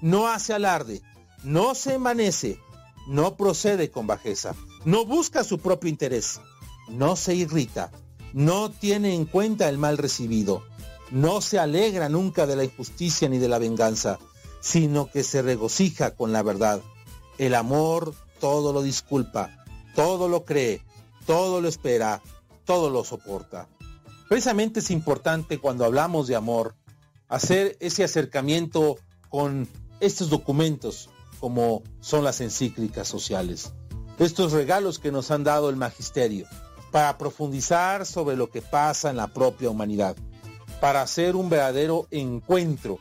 no 0.00 0.28
hace 0.28 0.52
alarde, 0.52 1.02
no 1.42 1.74
se 1.74 1.94
envanece, 1.94 2.58
no 3.06 3.36
procede 3.36 3.90
con 3.90 4.06
bajeza, 4.06 4.54
no 4.84 5.04
busca 5.04 5.44
su 5.44 5.58
propio 5.58 5.90
interés, 5.90 6.40
no 6.88 7.16
se 7.16 7.34
irrita, 7.34 7.90
no 8.32 8.70
tiene 8.70 9.14
en 9.14 9.24
cuenta 9.24 9.68
el 9.68 9.78
mal 9.78 9.98
recibido, 9.98 10.64
no 11.10 11.40
se 11.40 11.58
alegra 11.58 12.08
nunca 12.08 12.46
de 12.46 12.56
la 12.56 12.64
injusticia 12.64 13.28
ni 13.28 13.38
de 13.38 13.48
la 13.48 13.58
venganza, 13.58 14.18
sino 14.60 15.10
que 15.10 15.22
se 15.22 15.42
regocija 15.42 16.14
con 16.14 16.32
la 16.32 16.42
verdad. 16.42 16.80
El 17.38 17.54
amor 17.54 18.14
todo 18.38 18.72
lo 18.72 18.82
disculpa, 18.82 19.64
todo 19.94 20.28
lo 20.28 20.44
cree, 20.44 20.82
todo 21.26 21.60
lo 21.60 21.68
espera, 21.68 22.22
todo 22.64 22.90
lo 22.90 23.04
soporta. 23.04 23.68
Precisamente 24.28 24.80
es 24.80 24.90
importante 24.90 25.58
cuando 25.58 25.84
hablamos 25.84 26.26
de 26.26 26.36
amor 26.36 26.76
hacer 27.28 27.76
ese 27.80 28.04
acercamiento 28.04 28.96
con 29.28 29.68
estos 30.00 30.30
documentos 30.30 31.10
como 31.38 31.82
son 32.00 32.24
las 32.24 32.40
encíclicas 32.40 33.08
sociales. 33.08 33.72
Estos 34.18 34.52
regalos 34.52 34.98
que 34.98 35.10
nos 35.10 35.30
han 35.30 35.44
dado 35.44 35.70
el 35.70 35.76
magisterio 35.76 36.46
para 36.90 37.16
profundizar 37.16 38.04
sobre 38.04 38.36
lo 38.36 38.50
que 38.50 38.62
pasa 38.62 39.10
en 39.10 39.16
la 39.16 39.28
propia 39.28 39.70
humanidad, 39.70 40.16
para 40.80 41.02
hacer 41.02 41.36
un 41.36 41.48
verdadero 41.48 42.06
encuentro, 42.10 42.98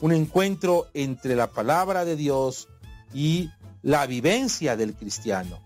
un 0.00 0.12
encuentro 0.12 0.86
entre 0.94 1.34
la 1.34 1.50
palabra 1.50 2.04
de 2.04 2.16
Dios 2.16 2.68
y 3.12 3.50
la 3.82 4.06
vivencia 4.06 4.76
del 4.76 4.94
cristiano. 4.94 5.60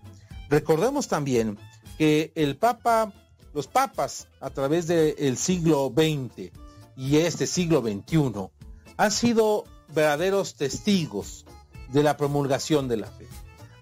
Recordemos 0.49 1.07
también 1.07 1.57
que 1.97 2.31
el 2.35 2.55
Papa, 2.55 3.13
los 3.53 3.67
papas 3.67 4.27
a 4.39 4.49
través 4.49 4.87
del 4.87 5.37
siglo 5.37 5.93
XX 5.95 6.51
y 6.95 7.17
este 7.17 7.45
siglo 7.45 7.81
XXI 7.81 8.49
han 8.97 9.11
sido 9.11 9.65
verdaderos 9.93 10.55
testigos 10.55 11.45
de 11.89 12.03
la 12.03 12.17
promulgación 12.17 12.87
de 12.87 12.97
la 12.97 13.07
fe. 13.07 13.27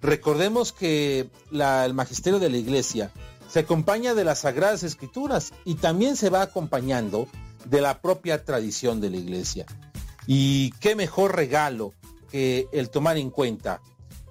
Recordemos 0.01 0.71
que 0.71 1.29
el 1.51 1.93
magisterio 1.93 2.39
de 2.39 2.49
la 2.49 2.57
iglesia 2.57 3.11
se 3.47 3.59
acompaña 3.59 4.13
de 4.13 4.23
las 4.23 4.39
sagradas 4.39 4.83
escrituras 4.83 5.53
y 5.63 5.75
también 5.75 6.15
se 6.15 6.29
va 6.29 6.41
acompañando 6.41 7.27
de 7.65 7.81
la 7.81 8.01
propia 8.01 8.43
tradición 8.43 9.01
de 9.01 9.09
la 9.09 9.17
iglesia. 9.17 9.65
Y 10.27 10.71
qué 10.79 10.95
mejor 10.95 11.35
regalo 11.35 11.93
que 12.31 12.67
el 12.71 12.89
tomar 12.89 13.17
en 13.17 13.29
cuenta 13.29 13.81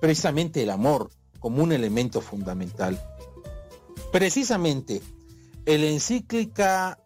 precisamente 0.01 0.63
el 0.63 0.71
amor 0.71 1.11
como 1.41 1.63
un 1.63 1.73
elemento 1.73 2.21
fundamental. 2.21 3.01
Precisamente 4.13 5.03
el 5.67 5.85
encíclica 5.85 6.99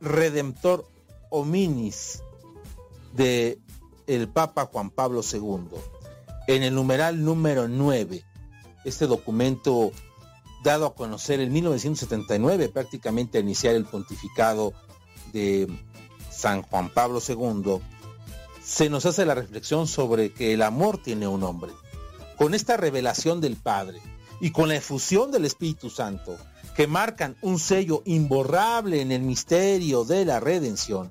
Redemptor 0.00 0.88
Hominis 1.30 2.22
de 3.12 3.58
el 4.06 4.28
Papa 4.28 4.66
Juan 4.66 4.90
Pablo 4.90 5.22
II, 5.22 5.78
en 6.46 6.62
el 6.62 6.74
numeral 6.74 7.24
número 7.24 7.68
9, 7.68 8.24
este 8.84 9.06
documento 9.06 9.90
dado 10.62 10.86
a 10.86 10.94
conocer 10.94 11.40
en 11.40 11.52
1979, 11.52 12.68
prácticamente 12.68 13.38
a 13.38 13.40
iniciar 13.40 13.74
el 13.74 13.84
pontificado 13.84 14.72
de 15.32 15.68
San 16.30 16.62
Juan 16.62 16.90
Pablo 16.92 17.20
II, 17.26 17.80
se 18.62 18.90
nos 18.90 19.06
hace 19.06 19.24
la 19.24 19.34
reflexión 19.34 19.86
sobre 19.86 20.32
que 20.32 20.52
el 20.52 20.62
amor 20.62 21.02
tiene 21.02 21.28
un 21.28 21.40
nombre. 21.40 21.72
Con 22.36 22.54
esta 22.54 22.76
revelación 22.76 23.40
del 23.40 23.56
Padre 23.56 24.00
y 24.40 24.50
con 24.50 24.68
la 24.68 24.76
efusión 24.76 25.30
del 25.30 25.44
Espíritu 25.44 25.88
Santo, 25.88 26.36
que 26.76 26.86
marcan 26.86 27.36
un 27.40 27.58
sello 27.58 28.02
imborrable 28.04 29.00
en 29.00 29.12
el 29.12 29.22
misterio 29.22 30.04
de 30.04 30.24
la 30.24 30.40
redención, 30.40 31.10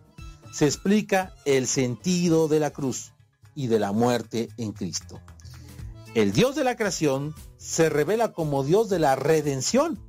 se 0.55 0.67
explica 0.67 1.33
el 1.43 1.67
sentido 1.67 2.47
de 2.47 2.61
la 2.61 2.71
cruz 2.71 3.11
y 3.55 3.67
de 3.67 3.77
la 3.77 3.91
muerte 3.91 4.47
en 4.55 4.71
Cristo. 4.71 5.19
El 6.13 6.31
Dios 6.31 6.55
de 6.55 6.63
la 6.63 6.77
creación 6.77 7.35
se 7.57 7.89
revela 7.89 8.31
como 8.31 8.63
Dios 8.63 8.87
de 8.87 8.97
la 8.97 9.17
redención, 9.17 9.99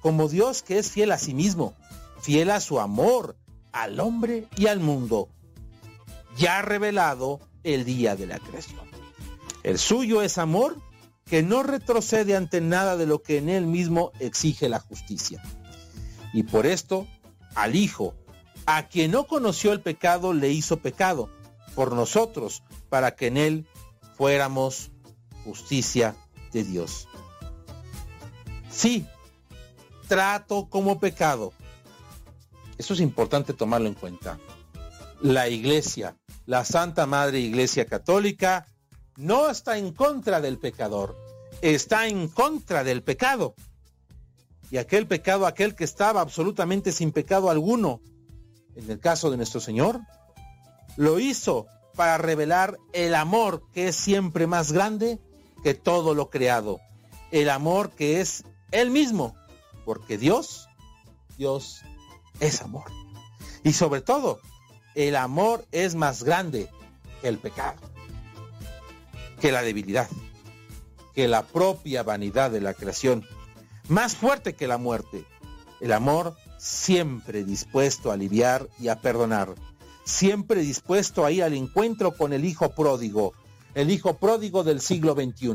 como 0.00 0.28
Dios 0.28 0.62
que 0.62 0.78
es 0.78 0.92
fiel 0.92 1.10
a 1.10 1.18
sí 1.18 1.34
mismo, 1.34 1.74
fiel 2.20 2.52
a 2.52 2.60
su 2.60 2.78
amor, 2.78 3.36
al 3.72 3.98
hombre 3.98 4.46
y 4.56 4.68
al 4.68 4.78
mundo, 4.78 5.28
ya 6.36 6.62
revelado 6.62 7.40
el 7.64 7.84
día 7.84 8.14
de 8.14 8.28
la 8.28 8.38
creación. 8.38 8.88
El 9.64 9.76
suyo 9.76 10.22
es 10.22 10.38
amor 10.38 10.80
que 11.24 11.42
no 11.42 11.64
retrocede 11.64 12.36
ante 12.36 12.60
nada 12.60 12.96
de 12.96 13.06
lo 13.06 13.22
que 13.22 13.38
en 13.38 13.48
él 13.48 13.66
mismo 13.66 14.12
exige 14.20 14.68
la 14.68 14.78
justicia. 14.78 15.42
Y 16.32 16.44
por 16.44 16.66
esto, 16.66 17.08
al 17.56 17.74
Hijo, 17.74 18.14
a 18.66 18.88
quien 18.88 19.12
no 19.12 19.26
conoció 19.26 19.72
el 19.72 19.80
pecado, 19.80 20.32
le 20.32 20.50
hizo 20.50 20.78
pecado 20.78 21.30
por 21.74 21.94
nosotros, 21.94 22.62
para 22.88 23.14
que 23.14 23.28
en 23.28 23.36
él 23.36 23.66
fuéramos 24.16 24.90
justicia 25.44 26.16
de 26.52 26.64
Dios. 26.64 27.08
Sí, 28.70 29.06
trato 30.08 30.68
como 30.68 30.98
pecado. 30.98 31.52
Eso 32.78 32.94
es 32.94 33.00
importante 33.00 33.52
tomarlo 33.52 33.88
en 33.88 33.94
cuenta. 33.94 34.38
La 35.20 35.48
iglesia, 35.48 36.16
la 36.46 36.64
Santa 36.64 37.06
Madre 37.06 37.40
Iglesia 37.40 37.86
Católica, 37.86 38.66
no 39.16 39.50
está 39.50 39.76
en 39.76 39.92
contra 39.92 40.40
del 40.40 40.58
pecador, 40.58 41.16
está 41.60 42.08
en 42.08 42.28
contra 42.28 42.84
del 42.84 43.02
pecado. 43.02 43.54
Y 44.70 44.78
aquel 44.78 45.06
pecado, 45.06 45.46
aquel 45.46 45.74
que 45.74 45.84
estaba 45.84 46.20
absolutamente 46.20 46.92
sin 46.92 47.12
pecado 47.12 47.50
alguno, 47.50 48.00
en 48.74 48.90
el 48.90 49.00
caso 49.00 49.30
de 49.30 49.36
nuestro 49.36 49.60
Señor, 49.60 50.00
lo 50.96 51.18
hizo 51.18 51.66
para 51.94 52.18
revelar 52.18 52.78
el 52.92 53.14
amor 53.14 53.62
que 53.72 53.88
es 53.88 53.96
siempre 53.96 54.46
más 54.46 54.72
grande 54.72 55.18
que 55.62 55.74
todo 55.74 56.14
lo 56.14 56.30
creado. 56.30 56.80
El 57.30 57.50
amor 57.50 57.90
que 57.90 58.20
es 58.20 58.44
Él 58.70 58.90
mismo, 58.90 59.34
porque 59.84 60.18
Dios, 60.18 60.68
Dios 61.36 61.82
es 62.40 62.62
amor. 62.62 62.90
Y 63.62 63.72
sobre 63.72 64.00
todo, 64.00 64.40
el 64.94 65.16
amor 65.16 65.66
es 65.72 65.94
más 65.94 66.22
grande 66.22 66.68
que 67.20 67.28
el 67.28 67.38
pecado, 67.38 67.80
que 69.40 69.52
la 69.52 69.62
debilidad, 69.62 70.08
que 71.14 71.28
la 71.28 71.42
propia 71.42 72.02
vanidad 72.02 72.50
de 72.50 72.60
la 72.60 72.74
creación, 72.74 73.26
más 73.88 74.16
fuerte 74.16 74.54
que 74.54 74.66
la 74.66 74.78
muerte. 74.78 75.24
El 75.80 75.92
amor 75.92 76.36
siempre 76.60 77.42
dispuesto 77.42 78.10
a 78.10 78.14
aliviar 78.14 78.68
y 78.78 78.88
a 78.88 79.00
perdonar, 79.00 79.54
siempre 80.04 80.60
dispuesto 80.60 81.24
a 81.24 81.32
ir 81.32 81.42
al 81.42 81.54
encuentro 81.54 82.14
con 82.14 82.34
el 82.34 82.44
hijo 82.44 82.74
pródigo, 82.74 83.32
el 83.74 83.90
hijo 83.90 84.18
pródigo 84.18 84.62
del 84.62 84.82
siglo 84.82 85.14
XXI. 85.14 85.54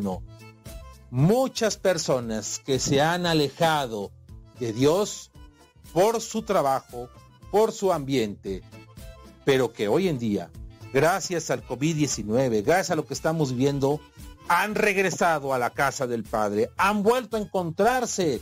Muchas 1.11 1.77
personas 1.77 2.59
que 2.65 2.79
se 2.79 3.01
han 3.01 3.27
alejado 3.27 4.11
de 4.59 4.73
Dios 4.73 5.29
por 5.93 6.19
su 6.21 6.41
trabajo, 6.41 7.07
por 7.51 7.71
su 7.71 7.93
ambiente, 7.93 8.63
pero 9.45 9.73
que 9.73 9.87
hoy 9.87 10.07
en 10.07 10.17
día, 10.17 10.49
gracias 10.91 11.51
al 11.51 11.63
COVID-19, 11.63 12.65
gracias 12.65 12.89
a 12.89 12.95
lo 12.95 13.05
que 13.05 13.13
estamos 13.13 13.55
viendo, 13.55 13.99
han 14.47 14.73
regresado 14.73 15.53
a 15.53 15.59
la 15.59 15.69
casa 15.69 16.07
del 16.07 16.23
Padre, 16.23 16.71
han 16.77 17.03
vuelto 17.03 17.37
a 17.37 17.41
encontrarse 17.41 18.41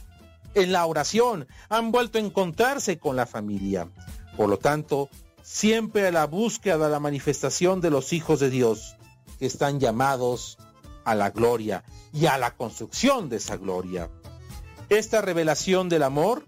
en 0.55 0.71
la 0.71 0.85
oración, 0.85 1.47
han 1.69 1.91
vuelto 1.91 2.17
a 2.17 2.21
encontrarse 2.21 2.97
con 2.97 3.15
la 3.15 3.25
familia. 3.25 3.89
Por 4.37 4.49
lo 4.49 4.57
tanto, 4.57 5.09
siempre 5.41 6.07
a 6.07 6.11
la 6.11 6.25
búsqueda 6.25 6.77
de 6.77 6.89
la 6.89 6.99
manifestación 6.99 7.81
de 7.81 7.89
los 7.89 8.13
hijos 8.13 8.39
de 8.39 8.49
Dios, 8.49 8.95
que 9.39 9.45
están 9.45 9.79
llamados 9.79 10.57
a 11.05 11.15
la 11.15 11.31
gloria 11.31 11.83
y 12.13 12.25
a 12.27 12.37
la 12.37 12.55
construcción 12.55 13.29
de 13.29 13.37
esa 13.37 13.57
gloria. 13.57 14.09
Esta 14.89 15.21
revelación 15.21 15.89
del 15.89 16.03
amor 16.03 16.45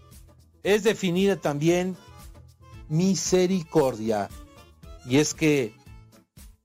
es 0.64 0.84
definida 0.84 1.36
también 1.36 1.98
misericordia. 2.90 4.30
Y 5.08 5.18
es 5.18 5.34
que 5.34 5.74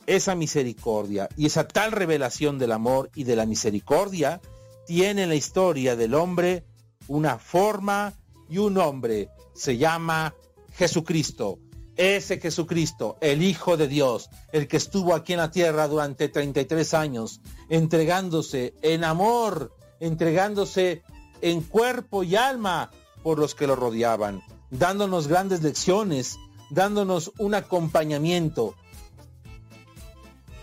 esa 0.06 0.34
misericordia 0.34 1.28
y 1.36 1.46
esa 1.46 1.68
tal 1.68 1.92
revelación 1.92 2.58
del 2.58 2.72
amor 2.72 3.10
y 3.14 3.24
de 3.24 3.36
la 3.36 3.46
misericordia 3.46 4.40
tiene 4.86 5.24
en 5.24 5.28
la 5.28 5.34
historia 5.34 5.94
del 5.96 6.14
hombre 6.14 6.64
una 7.10 7.38
forma 7.38 8.14
y 8.48 8.58
un 8.58 8.74
nombre. 8.74 9.30
Se 9.52 9.76
llama 9.76 10.32
Jesucristo. 10.74 11.58
Ese 11.96 12.38
Jesucristo, 12.38 13.18
el 13.20 13.42
Hijo 13.42 13.76
de 13.76 13.88
Dios, 13.88 14.30
el 14.52 14.68
que 14.68 14.76
estuvo 14.76 15.14
aquí 15.14 15.32
en 15.32 15.40
la 15.40 15.50
tierra 15.50 15.88
durante 15.88 16.28
33 16.28 16.94
años, 16.94 17.40
entregándose 17.68 18.74
en 18.80 19.02
amor, 19.02 19.74
entregándose 19.98 21.02
en 21.42 21.62
cuerpo 21.62 22.22
y 22.22 22.36
alma 22.36 22.90
por 23.24 23.38
los 23.38 23.54
que 23.56 23.66
lo 23.66 23.74
rodeaban, 23.74 24.40
dándonos 24.70 25.26
grandes 25.26 25.62
lecciones, 25.62 26.38
dándonos 26.70 27.32
un 27.38 27.54
acompañamiento. 27.54 28.76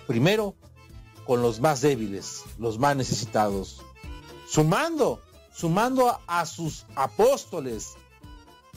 Primero, 0.08 0.56
con 1.26 1.42
los 1.42 1.60
más 1.60 1.82
débiles, 1.82 2.44
los 2.58 2.80
más 2.80 2.96
necesitados, 2.96 3.84
sumando, 4.48 5.22
sumando 5.58 6.20
a, 6.28 6.46
sus 6.46 6.86
apóstoles, 6.96 7.96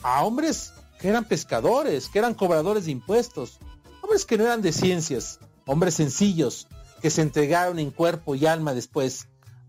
a 0.01 0.23
hombres 0.23 0.73
que 0.99 1.09
eran 1.09 1.25
pescadores, 1.25 2.09
que 2.09 2.17
eran 2.17 2.33
cobradores 2.33 2.85
de 2.85 2.91
impuestos, 2.91 3.59
hombres 4.01 4.25
que 4.25 4.37
no 4.37 4.45
eran 4.45 4.63
de 4.63 4.71
ciencias, 4.71 5.39
hombres 5.67 5.93
sencillos, 5.93 6.67
que 7.01 7.11
se 7.11 7.21
entregaron 7.21 7.77
en 7.77 7.91
cuerpo 7.91 8.33
y 8.33 8.47
alma 8.47 8.73
después 8.73 9.27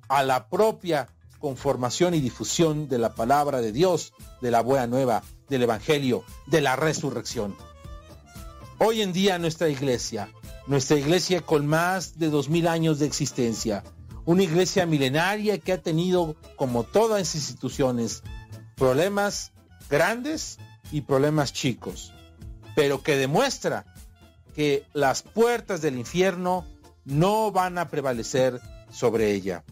a 0.09 0.23
la 0.23 0.49
propia 0.49 1.09
conformación 1.39 2.15
y 2.15 2.21
difusión 2.21 2.89
de 2.89 2.99
la 2.99 3.15
palabra 3.15 3.61
de 3.61 3.73
Dios, 3.73 4.15
de 4.41 4.51
la 4.51 4.63
buena 4.63 4.87
nueva, 4.87 5.23
del 5.49 5.63
Evangelio, 5.63 6.25
de 6.47 6.63
la 6.63 6.77
resurrección. 6.77 7.55
Hoy 8.79 9.03
en 9.03 9.13
día 9.13 9.39
nuestra 9.39 9.69
iglesia, 9.69 10.31
nuestra 10.67 10.97
iglesia 10.97 11.43
con 11.43 11.67
más 11.67 12.19
de 12.19 12.31
dos 12.31 12.49
mil 12.49 12.67
años 12.67 12.99
de 12.99 13.07
existencia, 13.07 13.85
una 14.25 14.43
iglesia 14.43 14.87
milenaria 14.87 15.59
que 15.59 15.73
ha 15.73 15.83
tenido, 15.83 16.37
como 16.57 16.85
todas 16.85 17.19
las 17.19 17.35
instituciones, 17.35 18.23
problemas 18.77 19.53
grandes 19.89 20.59
y 20.91 21.03
problemas 21.03 21.53
chicos, 21.53 22.13
pero 22.75 23.03
que 23.03 23.17
demuestra 23.17 23.85
que 24.55 24.85
las 24.93 25.23
puertas 25.23 25.81
del 25.83 25.99
infierno 25.99 26.67
no 27.05 27.51
van 27.51 27.79
a 27.79 27.89
prevalecer 27.89 28.61
sobre 28.91 29.33
ella. 29.33 29.65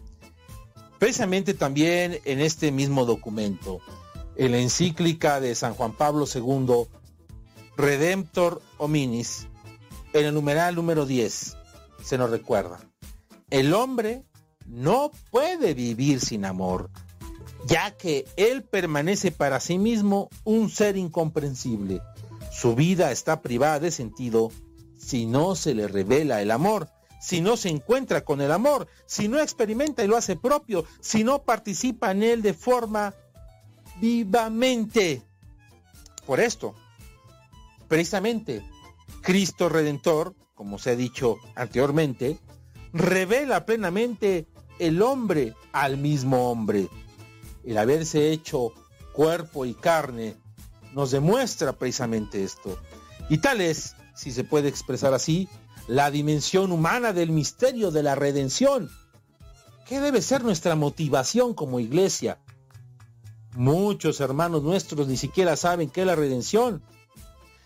Precisamente 0.99 1.53
también 1.53 2.19
en 2.25 2.41
este 2.41 2.71
mismo 2.71 3.05
documento, 3.05 3.79
en 4.35 4.51
la 4.51 4.57
encíclica 4.57 5.39
de 5.39 5.55
San 5.55 5.73
Juan 5.73 5.93
Pablo 5.93 6.25
II, 6.33 6.87
Redemptor 7.77 8.61
Hominis, 8.77 9.47
en 10.13 10.25
el 10.25 10.33
numeral 10.33 10.75
número 10.75 11.05
10, 11.05 11.57
se 12.03 12.17
nos 12.17 12.29
recuerda, 12.29 12.79
el 13.49 13.73
hombre 13.73 14.23
no 14.65 15.11
puede 15.29 15.73
vivir 15.73 16.19
sin 16.19 16.45
amor, 16.45 16.89
ya 17.65 17.91
que 17.97 18.25
él 18.37 18.63
permanece 18.63 19.31
para 19.31 19.59
sí 19.59 19.77
mismo 19.77 20.29
un 20.43 20.69
ser 20.69 20.97
incomprensible. 20.97 22.01
Su 22.51 22.75
vida 22.75 23.11
está 23.11 23.41
privada 23.41 23.79
de 23.79 23.91
sentido 23.91 24.51
si 24.97 25.25
no 25.25 25.55
se 25.55 25.73
le 25.73 25.87
revela 25.87 26.41
el 26.41 26.51
amor, 26.51 26.89
si 27.19 27.39
no 27.41 27.55
se 27.55 27.69
encuentra 27.69 28.21
con 28.21 28.41
el 28.41 28.51
amor, 28.51 28.87
si 29.05 29.27
no 29.27 29.39
experimenta 29.39 30.03
y 30.03 30.07
lo 30.07 30.17
hace 30.17 30.35
propio, 30.35 30.85
si 30.99 31.23
no 31.23 31.43
participa 31.43 32.11
en 32.11 32.23
él 32.23 32.41
de 32.41 32.53
forma 32.53 33.13
vivamente. 33.99 35.21
Por 36.25 36.39
esto, 36.39 36.75
precisamente, 37.87 38.63
Cristo 39.21 39.69
Redentor, 39.69 40.35
como 40.55 40.79
se 40.79 40.91
ha 40.91 40.95
dicho 40.95 41.37
anteriormente, 41.55 42.39
revela 42.93 43.65
plenamente 43.65 44.47
el 44.79 45.01
hombre 45.01 45.53
al 45.71 45.97
mismo 45.97 46.51
hombre 46.51 46.89
el 47.63 47.77
haberse 47.77 48.31
hecho 48.31 48.73
cuerpo 49.13 49.65
y 49.65 49.73
carne, 49.73 50.35
nos 50.93 51.11
demuestra 51.11 51.73
precisamente 51.73 52.43
esto. 52.43 52.77
Y 53.29 53.37
tal 53.37 53.61
es, 53.61 53.95
si 54.15 54.31
se 54.31 54.43
puede 54.43 54.67
expresar 54.67 55.13
así, 55.13 55.47
la 55.87 56.11
dimensión 56.11 56.71
humana 56.71 57.13
del 57.13 57.31
misterio 57.31 57.91
de 57.91 58.03
la 58.03 58.15
redención. 58.15 58.89
¿Qué 59.87 59.99
debe 59.99 60.21
ser 60.21 60.43
nuestra 60.43 60.75
motivación 60.75 61.53
como 61.53 61.79
iglesia? 61.79 62.39
Muchos 63.55 64.21
hermanos 64.21 64.63
nuestros 64.63 65.07
ni 65.07 65.17
siquiera 65.17 65.57
saben 65.57 65.89
qué 65.89 66.01
es 66.01 66.07
la 66.07 66.15
redención. 66.15 66.81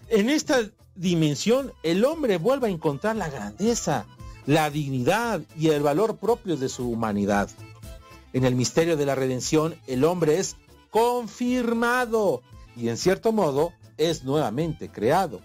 En 0.07 0.29
esta 0.29 0.59
dimensión 0.95 1.71
el 1.83 2.05
hombre 2.05 2.37
vuelve 2.37 2.67
a 2.67 2.71
encontrar 2.71 3.15
la 3.15 3.29
grandeza, 3.29 4.05
la 4.45 4.69
dignidad 4.69 5.41
y 5.57 5.69
el 5.69 5.81
valor 5.81 6.17
propio 6.17 6.57
de 6.57 6.69
su 6.69 6.89
humanidad. 6.89 7.49
En 8.33 8.45
el 8.45 8.55
misterio 8.55 8.97
de 8.97 9.05
la 9.05 9.15
redención, 9.15 9.75
el 9.87 10.03
hombre 10.03 10.39
es 10.39 10.55
confirmado 10.91 12.41
y 12.75 12.89
en 12.89 12.97
cierto 12.97 13.31
modo 13.31 13.73
es 13.97 14.23
nuevamente 14.23 14.89
creado. 14.89 15.41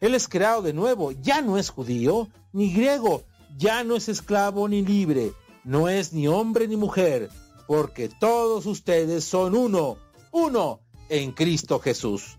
Él 0.00 0.14
es 0.14 0.28
creado 0.28 0.62
de 0.62 0.72
nuevo, 0.72 1.12
ya 1.12 1.42
no 1.42 1.58
es 1.58 1.70
judío 1.70 2.28
ni 2.52 2.72
griego, 2.72 3.24
ya 3.56 3.84
no 3.84 3.96
es 3.96 4.08
esclavo 4.08 4.68
ni 4.68 4.82
libre, 4.82 5.32
no 5.64 5.88
es 5.88 6.12
ni 6.12 6.26
hombre 6.26 6.66
ni 6.68 6.76
mujer, 6.76 7.28
porque 7.66 8.08
todos 8.08 8.66
ustedes 8.66 9.24
son 9.24 9.54
uno, 9.54 9.98
uno 10.32 10.80
en 11.08 11.32
Cristo 11.32 11.78
Jesús. 11.78 12.38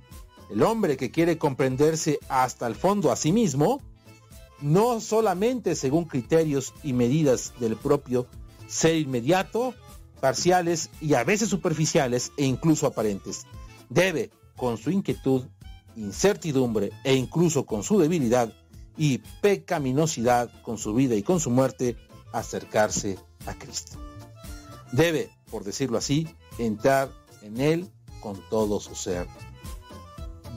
El 0.49 0.63
hombre 0.63 0.97
que 0.97 1.11
quiere 1.11 1.37
comprenderse 1.37 2.19
hasta 2.27 2.67
el 2.67 2.75
fondo 2.75 3.11
a 3.11 3.15
sí 3.15 3.31
mismo, 3.31 3.81
no 4.61 4.99
solamente 5.01 5.75
según 5.75 6.05
criterios 6.05 6.73
y 6.83 6.93
medidas 6.93 7.53
del 7.59 7.75
propio 7.75 8.27
ser 8.67 8.95
inmediato, 8.95 9.73
parciales 10.19 10.89
y 11.01 11.15
a 11.15 11.23
veces 11.23 11.49
superficiales 11.49 12.31
e 12.37 12.45
incluso 12.45 12.87
aparentes. 12.87 13.45
Debe, 13.89 14.31
con 14.55 14.77
su 14.77 14.89
inquietud, 14.89 15.43
incertidumbre 15.95 16.91
e 17.03 17.15
incluso 17.15 17.65
con 17.65 17.83
su 17.83 17.99
debilidad 17.99 18.53
y 18.97 19.19
pecaminosidad 19.41 20.49
con 20.61 20.77
su 20.77 20.93
vida 20.93 21.15
y 21.15 21.23
con 21.23 21.39
su 21.39 21.49
muerte, 21.49 21.97
acercarse 22.31 23.17
a 23.45 23.53
Cristo. 23.53 23.97
Debe, 24.91 25.31
por 25.49 25.63
decirlo 25.63 25.97
así, 25.97 26.27
entrar 26.57 27.11
en 27.41 27.59
Él 27.59 27.91
con 28.21 28.39
todo 28.49 28.79
su 28.79 28.95
ser. 28.95 29.27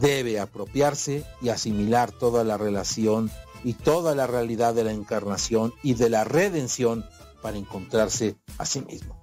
Debe 0.00 0.38
apropiarse 0.38 1.24
y 1.40 1.48
asimilar 1.48 2.12
toda 2.12 2.44
la 2.44 2.58
relación 2.58 3.30
y 3.66 3.72
toda 3.72 4.14
la 4.14 4.28
realidad 4.28 4.74
de 4.74 4.84
la 4.84 4.92
encarnación 4.92 5.74
y 5.82 5.94
de 5.94 6.08
la 6.08 6.22
redención 6.22 7.04
para 7.42 7.56
encontrarse 7.56 8.36
a 8.58 8.64
sí 8.64 8.80
mismo. 8.80 9.20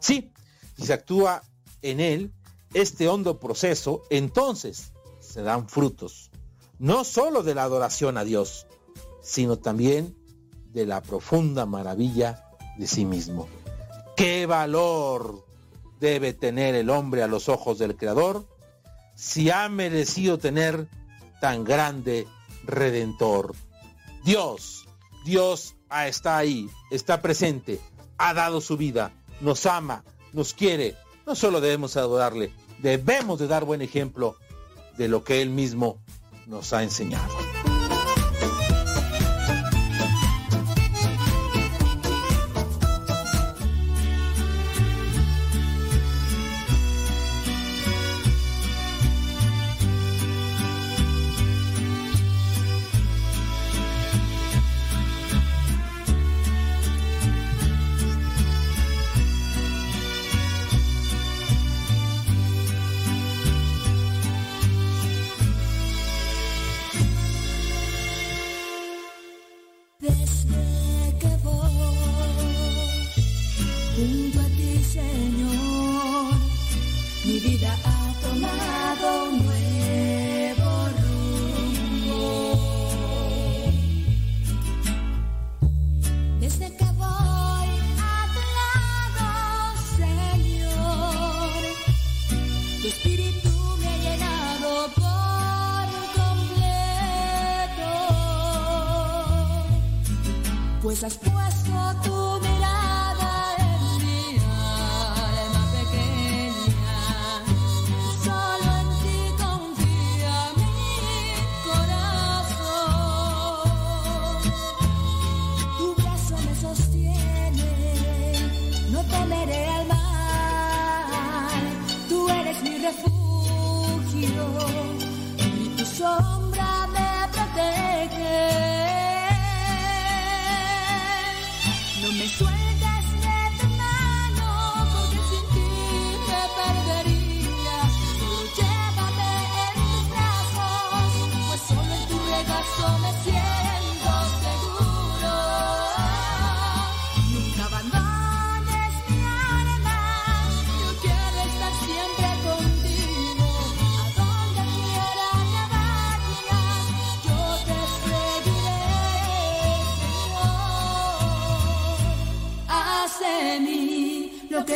Sí, 0.00 0.32
si 0.76 0.86
se 0.86 0.92
actúa 0.92 1.44
en 1.80 2.00
él 2.00 2.32
este 2.74 3.06
hondo 3.06 3.38
proceso, 3.38 4.02
entonces 4.10 4.92
se 5.20 5.42
dan 5.42 5.68
frutos, 5.68 6.32
no 6.80 7.04
sólo 7.04 7.44
de 7.44 7.54
la 7.54 7.62
adoración 7.62 8.18
a 8.18 8.24
Dios, 8.24 8.66
sino 9.22 9.56
también 9.56 10.16
de 10.72 10.84
la 10.84 11.00
profunda 11.00 11.64
maravilla 11.64 12.50
de 12.76 12.88
sí 12.88 13.04
mismo. 13.04 13.46
¿Qué 14.16 14.46
valor 14.46 15.46
debe 16.00 16.32
tener 16.32 16.74
el 16.74 16.90
hombre 16.90 17.22
a 17.22 17.28
los 17.28 17.48
ojos 17.48 17.78
del 17.78 17.96
Creador 17.96 18.48
si 19.14 19.48
ha 19.48 19.68
merecido 19.68 20.38
tener 20.38 20.88
tan 21.40 21.62
grande 21.62 22.26
redentor. 22.64 23.54
Dios, 24.24 24.86
Dios 25.24 25.76
está 26.06 26.36
ahí, 26.36 26.68
está 26.90 27.22
presente, 27.22 27.80
ha 28.18 28.34
dado 28.34 28.60
su 28.60 28.76
vida, 28.76 29.12
nos 29.40 29.66
ama, 29.66 30.04
nos 30.32 30.54
quiere. 30.54 30.94
No 31.26 31.34
solo 31.34 31.60
debemos 31.60 31.96
adorarle, 31.96 32.52
debemos 32.78 33.38
de 33.38 33.48
dar 33.48 33.64
buen 33.64 33.82
ejemplo 33.82 34.36
de 34.96 35.08
lo 35.08 35.24
que 35.24 35.42
Él 35.42 35.50
mismo 35.50 35.98
nos 36.46 36.72
ha 36.72 36.82
enseñado. 36.82 37.49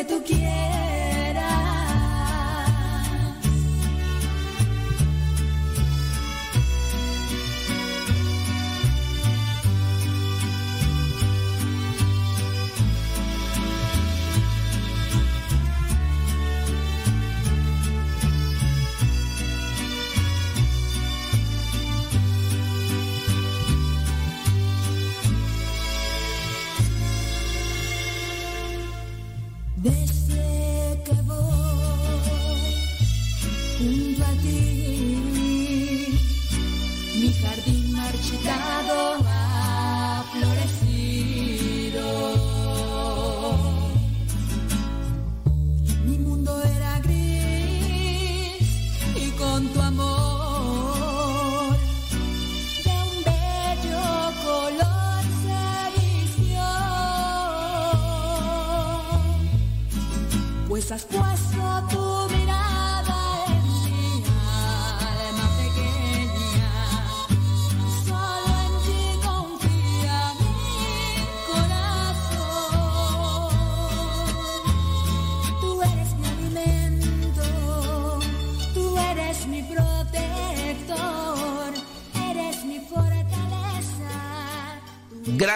Tú 0.07 0.23
quieras. 0.25 0.74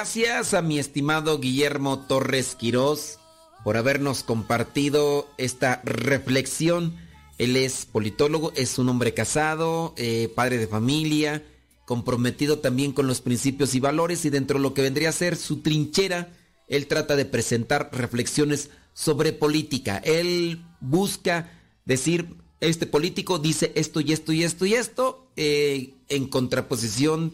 Gracias 0.09 0.55
a 0.55 0.62
mi 0.62 0.79
estimado 0.79 1.38
Guillermo 1.38 2.07
Torres 2.07 2.55
Quirós 2.55 3.18
por 3.62 3.77
habernos 3.77 4.23
compartido 4.23 5.29
esta 5.37 5.83
reflexión. 5.85 6.97
Él 7.37 7.59
es 7.59 7.85
politólogo, 7.85 8.51
es 8.57 8.79
un 8.79 8.88
hombre 8.88 9.12
casado, 9.12 9.92
eh, 9.99 10.33
padre 10.35 10.57
de 10.57 10.66
familia, 10.66 11.44
comprometido 11.85 12.61
también 12.61 12.92
con 12.92 13.07
los 13.07 13.21
principios 13.21 13.75
y 13.75 13.81
valores 13.81 14.25
y 14.25 14.31
dentro 14.31 14.57
de 14.59 14.62
lo 14.62 14.73
que 14.73 14.81
vendría 14.81 15.11
a 15.11 15.12
ser 15.12 15.37
su 15.37 15.59
trinchera, 15.61 16.33
él 16.68 16.87
trata 16.87 17.14
de 17.14 17.27
presentar 17.27 17.90
reflexiones 17.92 18.71
sobre 18.94 19.35
política. 19.35 19.99
Él 19.99 20.64
busca 20.81 21.53
decir, 21.85 22.35
este 22.61 22.87
político 22.87 23.38
dice 23.38 23.73
esto 23.75 24.01
y 24.01 24.14
esto 24.14 24.33
y 24.33 24.42
esto 24.42 24.64
y 24.64 24.73
esto, 24.73 25.27
eh, 25.37 25.92
en 26.09 26.29
contraposición 26.29 27.33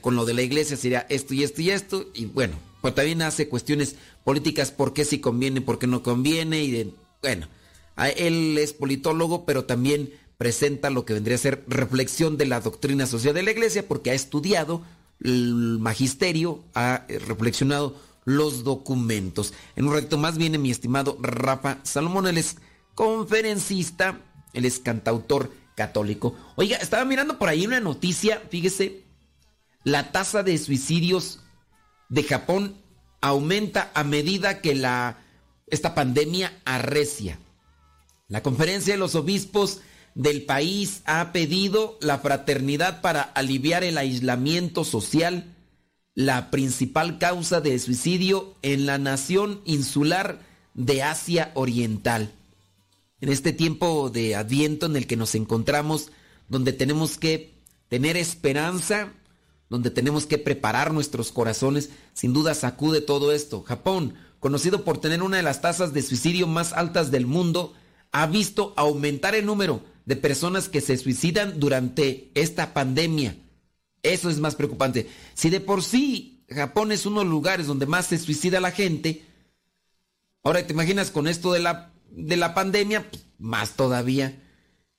con 0.00 0.16
lo 0.16 0.24
de 0.24 0.34
la 0.34 0.42
iglesia 0.42 0.76
sería 0.76 1.06
esto 1.08 1.34
y 1.34 1.42
esto 1.42 1.62
y 1.62 1.70
esto, 1.70 2.06
y 2.14 2.26
bueno, 2.26 2.56
pues 2.80 2.94
también 2.94 3.22
hace 3.22 3.48
cuestiones 3.48 3.96
políticas, 4.24 4.70
por 4.70 4.92
qué 4.92 5.04
si 5.04 5.18
conviene, 5.20 5.60
por 5.60 5.78
qué 5.78 5.86
no 5.86 6.02
conviene, 6.02 6.62
y 6.64 6.94
bueno, 7.22 7.48
a- 7.96 8.08
él 8.10 8.58
es 8.58 8.72
politólogo, 8.72 9.44
pero 9.46 9.64
también 9.64 10.12
presenta 10.38 10.90
lo 10.90 11.04
que 11.04 11.14
vendría 11.14 11.36
a 11.36 11.38
ser 11.38 11.64
reflexión 11.68 12.36
de 12.36 12.46
la 12.46 12.60
doctrina 12.60 13.06
social 13.06 13.34
de 13.34 13.42
la 13.42 13.52
iglesia, 13.52 13.86
porque 13.86 14.10
ha 14.10 14.14
estudiado 14.14 14.82
el 15.22 15.78
magisterio, 15.80 16.64
ha 16.74 17.04
eh, 17.08 17.18
reflexionado 17.20 17.96
los 18.24 18.64
documentos. 18.64 19.54
En 19.76 19.86
un 19.86 19.94
ratito 19.94 20.18
más 20.18 20.36
viene 20.36 20.58
mi 20.58 20.70
estimado 20.70 21.16
Rafa 21.20 21.78
Salomón, 21.84 22.26
él 22.26 22.38
es 22.38 22.56
conferencista, 22.94 24.20
él 24.52 24.64
es 24.64 24.78
cantautor 24.80 25.50
católico. 25.76 26.34
Oiga, 26.56 26.76
estaba 26.78 27.04
mirando 27.04 27.38
por 27.38 27.48
ahí 27.48 27.66
una 27.66 27.80
noticia, 27.80 28.42
fíjese, 28.50 29.03
la 29.84 30.10
tasa 30.10 30.42
de 30.42 30.56
suicidios 30.58 31.40
de 32.08 32.24
Japón 32.24 32.76
aumenta 33.20 33.90
a 33.94 34.02
medida 34.02 34.60
que 34.60 34.74
la 34.74 35.18
esta 35.66 35.94
pandemia 35.94 36.52
arrecia. 36.64 37.38
La 38.28 38.42
conferencia 38.42 38.94
de 38.94 38.98
los 38.98 39.14
obispos 39.14 39.80
del 40.14 40.44
país 40.44 41.02
ha 41.04 41.32
pedido 41.32 41.98
la 42.00 42.18
fraternidad 42.18 43.00
para 43.00 43.22
aliviar 43.22 43.84
el 43.84 43.98
aislamiento 43.98 44.84
social, 44.84 45.54
la 46.14 46.50
principal 46.50 47.18
causa 47.18 47.60
de 47.60 47.78
suicidio 47.78 48.54
en 48.62 48.86
la 48.86 48.98
nación 48.98 49.60
insular 49.64 50.40
de 50.74 51.02
Asia 51.02 51.50
Oriental. 51.54 52.32
En 53.20 53.30
este 53.30 53.52
tiempo 53.52 54.10
de 54.10 54.36
adviento 54.36 54.86
en 54.86 54.96
el 54.96 55.06
que 55.06 55.16
nos 55.16 55.34
encontramos, 55.34 56.10
donde 56.48 56.72
tenemos 56.72 57.18
que 57.18 57.54
tener 57.88 58.16
esperanza, 58.16 59.12
donde 59.74 59.90
tenemos 59.90 60.24
que 60.24 60.38
preparar 60.38 60.92
nuestros 60.92 61.32
corazones, 61.32 61.90
sin 62.12 62.32
duda 62.32 62.54
sacude 62.54 63.00
todo 63.00 63.32
esto. 63.32 63.62
Japón, 63.62 64.14
conocido 64.38 64.84
por 64.84 64.98
tener 64.98 65.20
una 65.20 65.38
de 65.38 65.42
las 65.42 65.60
tasas 65.60 65.92
de 65.92 66.00
suicidio 66.00 66.46
más 66.46 66.72
altas 66.72 67.10
del 67.10 67.26
mundo, 67.26 67.74
ha 68.12 68.28
visto 68.28 68.72
aumentar 68.76 69.34
el 69.34 69.46
número 69.46 69.82
de 70.06 70.14
personas 70.14 70.68
que 70.68 70.80
se 70.80 70.96
suicidan 70.96 71.58
durante 71.58 72.30
esta 72.34 72.72
pandemia. 72.72 73.36
Eso 74.04 74.30
es 74.30 74.38
más 74.38 74.54
preocupante. 74.54 75.08
Si 75.34 75.50
de 75.50 75.58
por 75.58 75.82
sí 75.82 76.44
Japón 76.48 76.92
es 76.92 77.04
uno 77.04 77.18
de 77.18 77.24
los 77.24 77.32
lugares 77.32 77.66
donde 77.66 77.86
más 77.86 78.06
se 78.06 78.18
suicida 78.18 78.60
la 78.60 78.70
gente, 78.70 79.26
ahora 80.44 80.64
te 80.64 80.72
imaginas 80.72 81.10
con 81.10 81.26
esto 81.26 81.52
de 81.52 81.58
la, 81.58 81.92
de 82.10 82.36
la 82.36 82.54
pandemia, 82.54 83.10
más 83.38 83.72
todavía. 83.72 84.40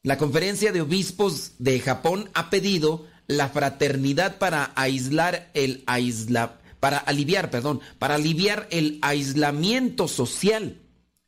La 0.03 0.17
conferencia 0.17 0.73
de 0.73 0.81
obispos 0.81 1.53
de 1.59 1.79
Japón 1.79 2.29
ha 2.33 2.49
pedido 2.49 3.07
la 3.27 3.49
fraternidad 3.49 4.37
para 4.37 4.71
aislar 4.75 5.49
el 5.53 5.83
aisla, 5.87 6.59
para 6.79 6.97
aliviar, 6.97 7.49
perdón, 7.49 7.81
para 7.99 8.15
aliviar 8.15 8.67
el 8.71 8.99
aislamiento 9.01 10.07
social, 10.07 10.81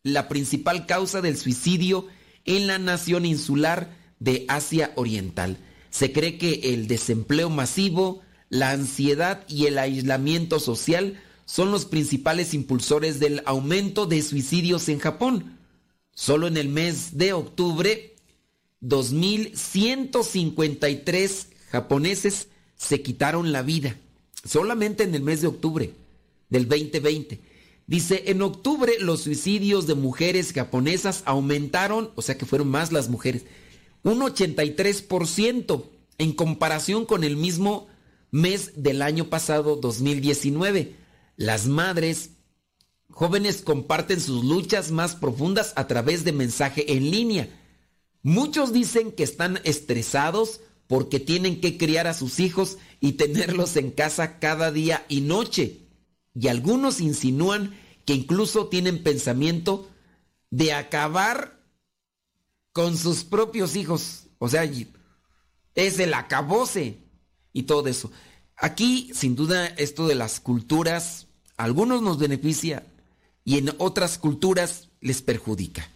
la 0.03 0.27
principal 0.27 0.86
causa 0.86 1.21
del 1.21 1.38
suicidio 1.38 2.07
en 2.45 2.67
la 2.67 2.79
nación 2.79 3.25
insular 3.25 3.95
de 4.19 4.45
Asia 4.47 4.91
Oriental. 4.95 5.57
Se 5.89 6.12
cree 6.12 6.38
que 6.38 6.73
el 6.73 6.88
desempleo 6.88 7.49
masivo, 7.49 8.21
la 8.49 8.71
ansiedad 8.71 9.43
y 9.47 9.65
el 9.65 9.77
aislamiento 9.77 10.60
social 10.60 11.21
son 11.45 11.71
los 11.71 11.86
principales 11.86 12.53
impulsores 12.53 13.19
del 13.19 13.41
aumento 13.45 14.05
de 14.05 14.21
suicidios 14.21 14.89
en 14.89 14.99
Japón. 14.99 15.57
Solo 16.13 16.47
en 16.47 16.57
el 16.57 16.69
mes 16.69 17.17
de 17.17 17.33
octubre, 17.33 18.15
2.153 18.81 21.47
japoneses 21.67 22.49
se 22.75 23.01
quitaron 23.01 23.51
la 23.51 23.62
vida. 23.62 23.97
Solamente 24.43 25.03
en 25.03 25.15
el 25.15 25.21
mes 25.21 25.41
de 25.41 25.47
octubre 25.47 25.93
del 26.49 26.67
2020. 26.67 27.39
Dice, 27.88 28.23
en 28.27 28.41
octubre 28.41 28.93
los 28.99 29.21
suicidios 29.21 29.88
de 29.88 29.95
mujeres 29.95 30.51
japonesas 30.51 31.23
aumentaron, 31.25 32.12
o 32.15 32.21
sea 32.21 32.38
que 32.38 32.45
fueron 32.45 32.67
más 32.67 32.91
las 32.91 33.10
mujeres, 33.10 33.45
un 34.03 34.19
83% 34.19 35.84
en 36.17 36.34
comparación 36.34 37.06
con 37.06 37.23
el 37.23 37.38
mismo 37.38 37.88
mes 38.32 38.73
del 38.75 39.01
año 39.01 39.30
pasado, 39.30 39.77
2019. 39.77 40.95
Las 41.38 41.67
madres 41.67 42.32
jóvenes 43.10 43.62
comparten 43.62 44.19
sus 44.19 44.43
luchas 44.43 44.91
más 44.91 45.15
profundas 45.15 45.73
a 45.75 45.88
través 45.88 46.23
de 46.23 46.34
mensaje 46.34 46.93
en 46.93 47.10
línea. 47.10 47.49
Muchos 48.21 48.73
dicen 48.73 49.12
que 49.12 49.23
están 49.23 49.60
estresados 49.63 50.60
porque 50.88 51.19
tienen 51.19 51.62
que 51.62 51.78
criar 51.78 52.08
a 52.08 52.13
sus 52.13 52.39
hijos 52.39 52.78
y 53.00 53.13
tenerlos 53.13 53.76
en 53.76 53.91
casa 53.91 54.39
cada 54.39 54.71
día 54.71 55.06
y 55.10 55.21
noche. 55.21 55.82
Y 56.34 56.47
algunos 56.47 57.02
insinúan 57.02 57.78
que 58.06 58.13
incluso 58.13 58.67
tienen 58.67 59.04
pensamiento 59.04 59.89
de 60.50 60.73
acabar 60.73 61.60
con 62.71 62.97
sus 62.97 63.23
propios 63.23 63.76
hijos. 63.76 64.28
O 64.39 64.50
sea, 64.50 64.69
es 65.76 66.00
el 66.00 66.13
acabose 66.13 67.00
y 67.52 67.63
todo 67.63 67.88
eso. 67.88 68.12
Aquí, 68.56 69.12
sin 69.13 69.36
duda, 69.36 69.67
esto 69.67 70.08
de 70.08 70.15
las 70.15 70.39
culturas, 70.39 71.28
algunos 71.58 72.02
nos 72.02 72.17
beneficia 72.17 72.86
y 73.43 73.58
en 73.58 73.73
otras 73.78 74.17
culturas 74.17 74.89
les 75.02 75.21
perjudica. 75.21 75.89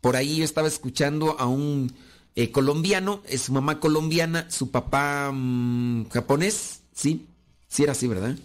Por 0.00 0.16
ahí 0.16 0.38
yo 0.38 0.44
estaba 0.44 0.68
escuchando 0.68 1.38
a 1.38 1.46
un 1.46 1.92
eh, 2.34 2.50
colombiano, 2.50 3.22
es 3.26 3.42
su 3.42 3.52
mamá 3.52 3.80
colombiana, 3.80 4.50
su 4.50 4.70
papá 4.70 5.30
mm, 5.32 6.08
japonés, 6.10 6.82
¿sí? 6.92 7.26
Sí 7.68 7.82
era 7.82 7.92
así, 7.92 8.06
¿verdad? 8.06 8.36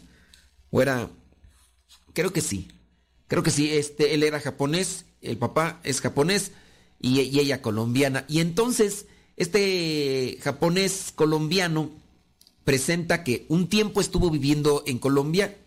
O 0.71 0.81
era, 0.81 1.09
creo 2.13 2.33
que 2.33 2.41
sí, 2.41 2.67
creo 3.27 3.43
que 3.43 3.51
sí, 3.51 3.71
este, 3.71 4.13
él 4.13 4.23
era 4.23 4.39
japonés, 4.39 5.05
el 5.21 5.37
papá 5.37 5.79
es 5.83 6.01
japonés 6.01 6.51
y, 6.99 7.21
y 7.21 7.39
ella 7.39 7.61
colombiana. 7.61 8.25
Y 8.27 8.39
entonces, 8.39 9.07
este 9.37 10.37
japonés 10.41 11.11
colombiano 11.15 11.91
presenta 12.63 13.23
que 13.23 13.45
un 13.49 13.67
tiempo 13.67 14.01
estuvo 14.01 14.29
viviendo 14.29 14.83
en 14.87 14.99
Colombia 14.99 15.57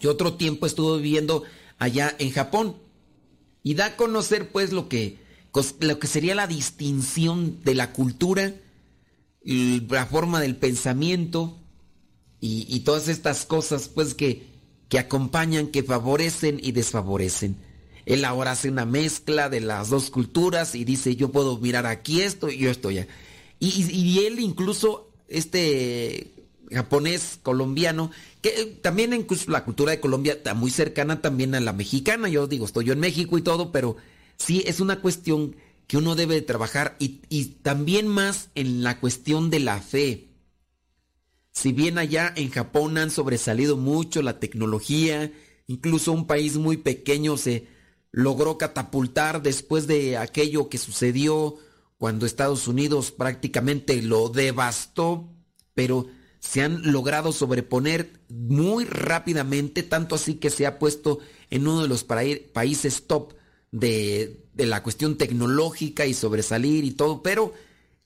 y 0.00 0.06
otro 0.06 0.34
tiempo 0.34 0.66
estuvo 0.66 0.96
viviendo 0.96 1.44
allá 1.78 2.14
en 2.18 2.30
Japón. 2.32 2.76
Y 3.62 3.74
da 3.74 3.86
a 3.86 3.96
conocer 3.96 4.50
pues 4.50 4.72
lo 4.72 4.88
que, 4.88 5.18
lo 5.80 5.98
que 5.98 6.06
sería 6.06 6.34
la 6.34 6.46
distinción 6.46 7.62
de 7.64 7.74
la 7.74 7.92
cultura, 7.92 8.54
la 9.42 10.06
forma 10.06 10.40
del 10.40 10.56
pensamiento 10.56 11.58
y, 12.40 12.80
todas 12.80 13.08
estas 13.08 13.44
cosas 13.44 13.88
pues 13.88 14.14
que, 14.14 14.46
que 14.88 14.98
acompañan, 14.98 15.68
que 15.68 15.82
favorecen 15.82 16.58
y 16.62 16.72
desfavorecen. 16.72 17.56
Él 18.06 18.24
ahora 18.24 18.52
hace 18.52 18.70
una 18.70 18.86
mezcla 18.86 19.48
de 19.48 19.60
las 19.60 19.90
dos 19.90 20.10
culturas 20.10 20.74
y 20.74 20.84
dice 20.84 21.16
yo 21.16 21.30
puedo 21.30 21.58
mirar 21.58 21.86
aquí 21.86 22.22
esto 22.22 22.48
y 22.48 22.58
yo 22.58 22.70
estoy 22.70 22.98
allá. 22.98 23.08
Y 23.58 24.24
él 24.24 24.40
incluso, 24.40 25.10
este 25.28 26.32
japonés 26.72 27.38
colombiano, 27.42 28.10
que 28.40 28.48
eh, 28.48 28.78
también 28.80 29.12
incluso 29.12 29.50
la 29.50 29.64
cultura 29.64 29.90
de 29.90 30.00
Colombia 30.00 30.34
está 30.34 30.54
muy 30.54 30.70
cercana 30.70 31.20
también 31.20 31.54
a 31.54 31.60
la 31.60 31.72
mexicana. 31.72 32.28
Yo 32.28 32.46
digo, 32.46 32.64
estoy 32.64 32.86
yo 32.86 32.92
en 32.92 33.00
México 33.00 33.36
y 33.38 33.42
todo, 33.42 33.72
pero 33.72 33.96
sí 34.40 34.64
es 34.66 34.80
una 34.80 35.00
cuestión 35.00 35.54
que 35.86 35.98
uno 35.98 36.14
debe 36.14 36.34
de 36.34 36.42
trabajar 36.42 36.96
y, 36.98 37.20
y 37.28 37.44
también 37.62 38.08
más 38.08 38.48
en 38.54 38.82
la 38.82 38.98
cuestión 38.98 39.50
de 39.50 39.60
la 39.60 39.80
fe. 39.80 40.28
Si 41.52 41.72
bien 41.72 41.98
allá 41.98 42.32
en 42.36 42.50
Japón 42.50 42.96
han 42.96 43.10
sobresalido 43.10 43.76
mucho 43.76 44.22
la 44.22 44.38
tecnología, 44.40 45.32
incluso 45.66 46.12
un 46.12 46.26
país 46.26 46.56
muy 46.56 46.78
pequeño 46.78 47.36
se 47.36 47.68
logró 48.12 48.56
catapultar 48.56 49.42
después 49.42 49.86
de 49.86 50.16
aquello 50.16 50.68
que 50.68 50.78
sucedió 50.78 51.56
cuando 51.98 52.24
Estados 52.24 52.66
Unidos 52.66 53.10
prácticamente 53.10 54.00
lo 54.00 54.30
devastó, 54.30 55.28
pero 55.74 56.06
se 56.38 56.62
han 56.62 56.92
logrado 56.92 57.32
sobreponer 57.32 58.20
muy 58.30 58.84
rápidamente, 58.84 59.82
tanto 59.82 60.14
así 60.14 60.36
que 60.36 60.48
se 60.48 60.66
ha 60.66 60.78
puesto 60.78 61.18
en 61.50 61.68
uno 61.68 61.82
de 61.82 61.88
los 61.88 62.04
países 62.04 63.06
top 63.06 63.34
de, 63.72 64.46
de, 64.54 64.66
la 64.66 64.82
cuestión 64.82 65.16
tecnológica 65.16 66.06
y 66.06 66.14
sobresalir 66.14 66.84
y 66.84 66.92
todo, 66.92 67.22
pero 67.22 67.54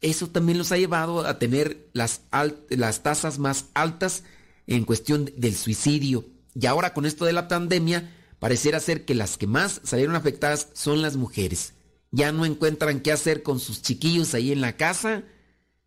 eso 0.01 0.29
también 0.29 0.59
los 0.59 0.71
ha 0.71 0.77
llevado 0.77 1.27
a 1.27 1.39
tener 1.39 1.89
las, 1.93 2.23
las 2.69 3.03
tasas 3.03 3.39
más 3.39 3.67
altas 3.73 4.25
en 4.67 4.85
cuestión 4.85 5.33
del 5.37 5.55
suicidio. 5.55 6.27
Y 6.55 6.67
ahora 6.67 6.93
con 6.93 7.07
esto 7.07 7.25
de 7.25 7.33
la 7.33 7.49
pandemia, 7.49 8.15
pareciera 8.39 8.81
ser 8.81 9.05
que 9.07 9.15
las 9.15 9.39
que 9.39 9.47
más 9.47 9.81
salieron 9.83 10.15
afectadas 10.15 10.69
son 10.75 11.01
las 11.01 11.17
mujeres. 11.17 11.73
Ya 12.11 12.33
no 12.33 12.45
encuentran 12.45 13.01
qué 13.01 13.13
hacer 13.13 13.43
con 13.43 13.59
sus 13.59 13.81
chiquillos 13.83 14.35
ahí 14.35 14.53
en 14.53 14.61
la 14.61 14.77
casa, 14.77 15.25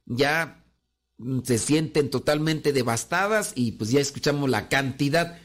ya 0.05 0.65
se 1.43 1.57
sienten 1.57 2.09
totalmente 2.09 2.73
devastadas 2.73 3.53
y 3.55 3.73
pues 3.73 3.91
ya 3.91 3.99
escuchamos 3.99 4.49
la 4.49 4.67
cantidad. 4.67 5.39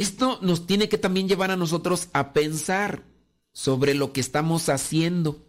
Esto 0.00 0.38
nos 0.40 0.66
tiene 0.66 0.88
que 0.88 0.96
también 0.96 1.28
llevar 1.28 1.50
a 1.50 1.58
nosotros 1.58 2.08
a 2.14 2.32
pensar 2.32 3.04
sobre 3.52 3.92
lo 3.92 4.14
que 4.14 4.22
estamos 4.22 4.70
haciendo, 4.70 5.44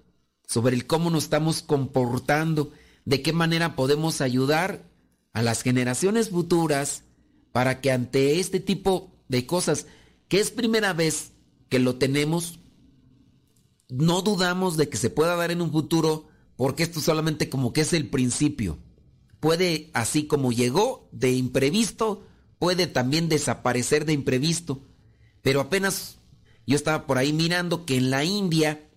sobre 0.46 0.76
el 0.76 0.86
cómo 0.86 1.10
nos 1.10 1.24
estamos 1.24 1.62
comportando, 1.62 2.74
de 3.06 3.22
qué 3.22 3.32
manera 3.32 3.78
podemos 3.78 4.20
ayudar 4.20 4.92
a 5.32 5.42
las 5.42 5.62
generaciones 5.62 6.32
futuras 6.32 7.06
para 7.54 7.80
que 7.80 7.94
ante 7.94 8.42
este 8.42 8.60
tipo 8.60 9.16
de 9.30 9.46
cosas, 9.46 9.88
que 10.28 10.42
es 10.42 10.52
primera 10.52 10.92
vez 10.92 11.32
que 11.70 11.80
lo 11.80 11.96
tenemos, 11.96 12.60
no 13.88 14.22
dudamos 14.22 14.76
de 14.76 14.90
que 14.90 14.98
se 14.98 15.10
pueda 15.10 15.38
dar 15.38 15.52
en 15.52 15.62
un 15.62 15.72
futuro, 15.72 16.28
porque 16.58 16.84
esto 16.84 17.00
solamente 17.00 17.48
como 17.48 17.72
que 17.72 17.82
es 17.82 17.94
el 17.94 18.10
principio. 18.10 18.80
Puede, 19.40 19.92
así 19.94 20.28
como 20.28 20.52
llegó 20.52 21.08
de 21.14 21.32
imprevisto, 21.32 22.28
puede 22.62 22.86
también 22.86 23.28
desaparecer 23.28 24.06
de 24.06 24.14
imprevisto. 24.14 24.84
Pero 25.42 25.62
apenas 25.62 26.20
yo 26.68 26.76
estaba 26.76 27.08
por 27.08 27.18
ahí 27.18 27.34
mirando 27.34 27.88
que 27.88 27.98
en 27.98 28.12
la 28.12 28.24
India 28.24 28.88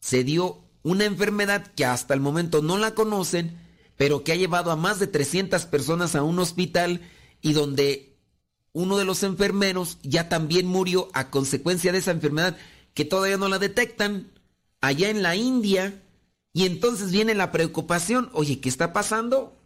se 0.00 0.22
dio 0.22 0.58
una 0.82 1.06
enfermedad 1.06 1.66
que 1.74 1.86
hasta 1.86 2.12
el 2.12 2.20
momento 2.20 2.60
no 2.60 2.76
la 2.76 2.94
conocen, 2.94 3.56
pero 3.96 4.22
que 4.22 4.32
ha 4.32 4.36
llevado 4.36 4.70
a 4.70 4.76
más 4.76 4.98
de 4.98 5.06
300 5.06 5.64
personas 5.64 6.14
a 6.14 6.22
un 6.22 6.38
hospital 6.40 7.00
y 7.40 7.54
donde 7.54 8.18
uno 8.74 8.98
de 8.98 9.06
los 9.06 9.22
enfermeros 9.22 9.96
ya 10.02 10.28
también 10.28 10.66
murió 10.66 11.08
a 11.14 11.30
consecuencia 11.30 11.92
de 11.92 11.98
esa 12.00 12.10
enfermedad 12.10 12.58
que 12.92 13.06
todavía 13.06 13.38
no 13.38 13.48
la 13.48 13.58
detectan. 13.58 14.30
Allá 14.82 15.08
en 15.08 15.22
la 15.22 15.36
India 15.36 16.02
Y 16.52 16.66
entonces 16.66 17.12
viene 17.12 17.34
la 17.34 17.50
preocupación, 17.50 18.28
oye, 18.34 18.60
¿qué 18.60 18.68
está 18.68 18.92
pasando? 18.92 19.56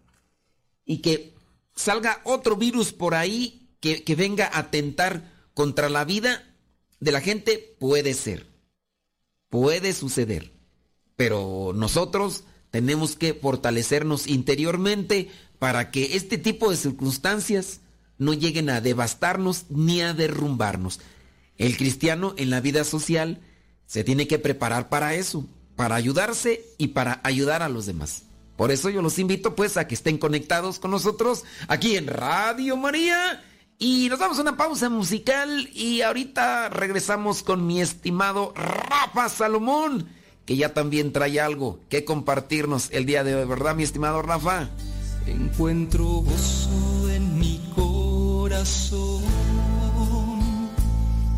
Y 0.84 0.98
que 0.98 1.33
salga 1.74 2.20
otro 2.24 2.56
virus 2.56 2.92
por 2.92 3.14
ahí 3.14 3.64
que, 3.80 4.14
venga 4.16 4.46
a 4.46 4.60
atentar 4.60 5.30
contra 5.52 5.88
la 5.88 6.04
vida 6.04 6.42
de 7.00 7.12
la 7.12 7.20
gente, 7.20 7.76
puede 7.78 8.14
ser. 8.14 8.46
Puede 9.50 9.92
suceder. 9.92 10.52
Pero 11.16 11.72
nosotros 11.74 12.44
tenemos 12.70 13.14
que 13.14 13.34
fortalecernos 13.34 14.26
interiormente 14.26 15.30
para 15.58 15.90
que 15.90 16.16
este 16.16 16.38
tipo 16.38 16.70
de 16.70 16.76
circunstancias 16.76 17.80
no 18.18 18.32
lleguen 18.32 18.70
a 18.70 18.80
devastarnos 18.80 19.66
ni 19.68 20.00
a 20.00 20.14
derrumbarnos. 20.14 21.00
El 21.58 21.76
cristiano 21.76 22.34
en 22.36 22.50
la 22.50 22.60
vida 22.60 22.84
social 22.84 23.40
se 23.86 24.02
tiene 24.02 24.26
que 24.26 24.38
preparar 24.38 24.88
para 24.88 25.14
eso, 25.14 25.46
para 25.76 25.94
ayudarse 25.94 26.64
y 26.78 26.88
para 26.88 27.20
ayudar 27.22 27.62
a 27.62 27.68
los 27.68 27.86
demás. 27.86 28.24
Por 28.56 28.70
eso 28.70 28.90
yo 28.90 29.02
los 29.02 29.18
invito 29.18 29.54
pues 29.54 29.76
a 29.76 29.86
que 29.86 29.94
estén 29.94 30.18
conectados 30.18 30.78
con 30.78 30.90
nosotros 30.90 31.44
aquí 31.68 31.96
en 31.96 32.06
Radio 32.06 32.76
María 32.76 33.42
y 33.78 34.08
nos 34.08 34.20
damos 34.20 34.38
una 34.38 34.56
pausa 34.56 34.88
musical 34.88 35.68
y 35.72 36.02
ahorita 36.02 36.68
regresamos 36.68 37.42
con 37.42 37.66
mi 37.66 37.80
estimado 37.80 38.52
Rafa 38.54 39.28
Salomón, 39.28 40.08
que 40.46 40.56
ya 40.56 40.72
también 40.72 41.12
trae 41.12 41.40
algo 41.40 41.80
que 41.88 42.04
compartirnos 42.04 42.90
el 42.92 43.06
día 43.06 43.24
de 43.24 43.34
hoy, 43.34 43.44
¿verdad 43.46 43.74
mi 43.74 43.82
estimado 43.82 44.22
Rafa? 44.22 44.70
Encuentro 45.26 46.04
gozo 46.04 47.10
en 47.10 47.38
mi 47.38 47.60
corazón 47.74 49.24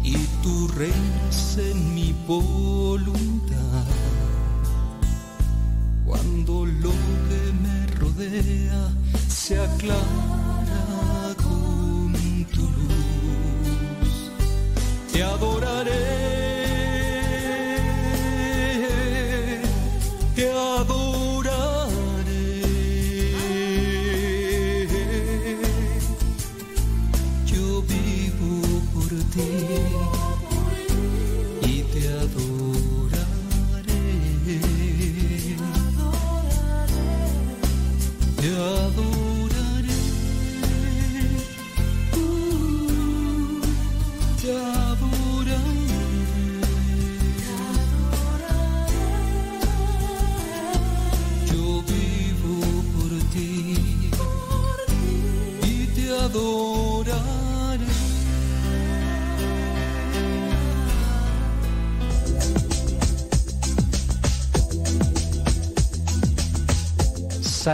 y 0.03 0.15
tú 0.43 0.69
reinas 0.69 1.59
en 1.59 1.95
mi 1.95 2.15
voluntad. 2.27 3.87
Cuando 6.07 6.65
lo 6.65 6.91
que 6.91 7.53
me 7.63 7.87
rodea 7.99 8.95
se 9.29 9.59
aclara 9.59 11.35
con 11.43 12.47
tu 12.55 12.63
luz, 12.63 14.31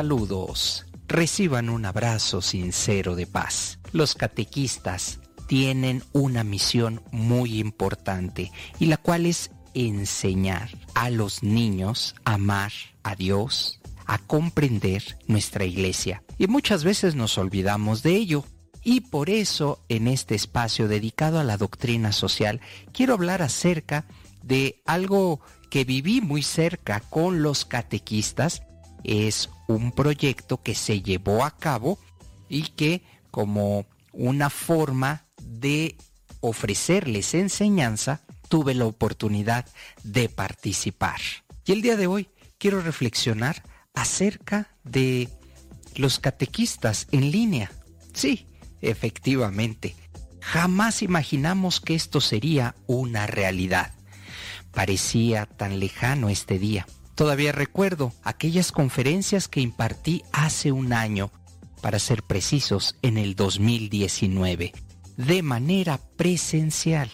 Saludos. 0.02 0.84
Reciban 1.06 1.70
un 1.70 1.84
abrazo 1.84 2.42
sincero 2.42 3.14
de 3.14 3.28
paz. 3.28 3.78
Los 3.92 4.16
catequistas 4.16 5.20
tienen 5.46 6.02
una 6.10 6.42
misión 6.42 7.00
muy 7.12 7.60
importante 7.60 8.50
y 8.80 8.86
la 8.86 8.96
cual 8.96 9.26
es 9.26 9.52
enseñar 9.74 10.70
a 10.96 11.08
los 11.08 11.44
niños 11.44 12.16
a 12.24 12.34
amar 12.34 12.72
a 13.04 13.14
Dios, 13.14 13.80
a 14.04 14.18
comprender 14.18 15.18
nuestra 15.28 15.66
iglesia. 15.66 16.24
Y 16.36 16.48
muchas 16.48 16.82
veces 16.82 17.14
nos 17.14 17.38
olvidamos 17.38 18.02
de 18.02 18.16
ello. 18.16 18.44
Y 18.82 19.02
por 19.02 19.30
eso 19.30 19.84
en 19.88 20.08
este 20.08 20.34
espacio 20.34 20.88
dedicado 20.88 21.38
a 21.38 21.44
la 21.44 21.58
doctrina 21.58 22.10
social 22.10 22.60
quiero 22.92 23.14
hablar 23.14 23.40
acerca 23.40 24.04
de 24.42 24.82
algo 24.84 25.38
que 25.70 25.84
viví 25.84 26.20
muy 26.20 26.42
cerca 26.42 26.98
con 27.08 27.40
los 27.42 27.64
catequistas. 27.64 28.62
Es 29.04 29.50
un 29.68 29.92
proyecto 29.92 30.62
que 30.62 30.74
se 30.74 31.02
llevó 31.02 31.44
a 31.44 31.56
cabo 31.56 31.98
y 32.48 32.62
que 32.68 33.02
como 33.30 33.86
una 34.12 34.50
forma 34.50 35.26
de 35.42 35.96
ofrecerles 36.40 37.34
enseñanza, 37.34 38.20
tuve 38.48 38.74
la 38.74 38.84
oportunidad 38.84 39.66
de 40.02 40.28
participar. 40.28 41.20
Y 41.64 41.72
el 41.72 41.82
día 41.82 41.96
de 41.96 42.06
hoy 42.06 42.28
quiero 42.58 42.80
reflexionar 42.80 43.62
acerca 43.94 44.76
de 44.84 45.28
los 45.96 46.18
catequistas 46.18 47.06
en 47.12 47.30
línea. 47.30 47.70
Sí, 48.12 48.46
efectivamente. 48.80 49.94
Jamás 50.40 51.02
imaginamos 51.02 51.80
que 51.80 51.94
esto 51.94 52.20
sería 52.20 52.74
una 52.86 53.26
realidad. 53.26 53.92
Parecía 54.72 55.46
tan 55.46 55.78
lejano 55.78 56.28
este 56.28 56.58
día. 56.58 56.86
Todavía 57.22 57.52
recuerdo 57.52 58.12
aquellas 58.24 58.72
conferencias 58.72 59.46
que 59.46 59.60
impartí 59.60 60.24
hace 60.32 60.72
un 60.72 60.92
año, 60.92 61.30
para 61.80 62.00
ser 62.00 62.24
precisos, 62.24 62.96
en 63.00 63.16
el 63.16 63.36
2019, 63.36 64.72
de 65.18 65.42
manera 65.44 66.00
presencial, 66.16 67.12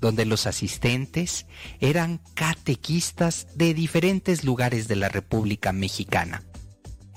donde 0.00 0.26
los 0.26 0.48
asistentes 0.48 1.46
eran 1.78 2.20
catequistas 2.34 3.46
de 3.54 3.74
diferentes 3.74 4.42
lugares 4.42 4.88
de 4.88 4.96
la 4.96 5.08
República 5.08 5.72
Mexicana. 5.72 6.42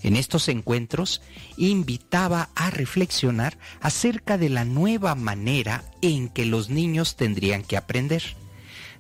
En 0.03 0.15
estos 0.15 0.47
encuentros 0.47 1.23
invitaba 1.57 2.49
a 2.53 2.69
reflexionar 2.69 3.57
acerca 3.81 4.37
de 4.37 4.49
la 4.49 4.63
nueva 4.63 5.15
manera 5.15 5.83
en 6.03 6.29
que 6.29 6.45
los 6.45 6.69
niños 6.69 7.15
tendrían 7.15 7.63
que 7.63 7.77
aprender, 7.77 8.21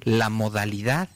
la 0.01 0.31
modalidad 0.31 1.09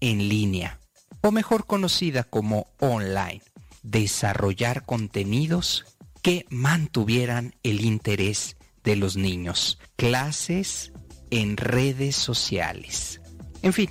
en 0.00 0.26
línea 0.30 0.79
o 1.22 1.30
mejor 1.30 1.66
conocida 1.66 2.24
como 2.24 2.68
online, 2.78 3.42
desarrollar 3.82 4.84
contenidos 4.84 5.84
que 6.22 6.46
mantuvieran 6.50 7.54
el 7.62 7.82
interés 7.82 8.56
de 8.84 8.96
los 8.96 9.16
niños, 9.16 9.78
clases 9.96 10.92
en 11.30 11.56
redes 11.56 12.16
sociales, 12.16 13.20
en 13.62 13.72
fin, 13.72 13.90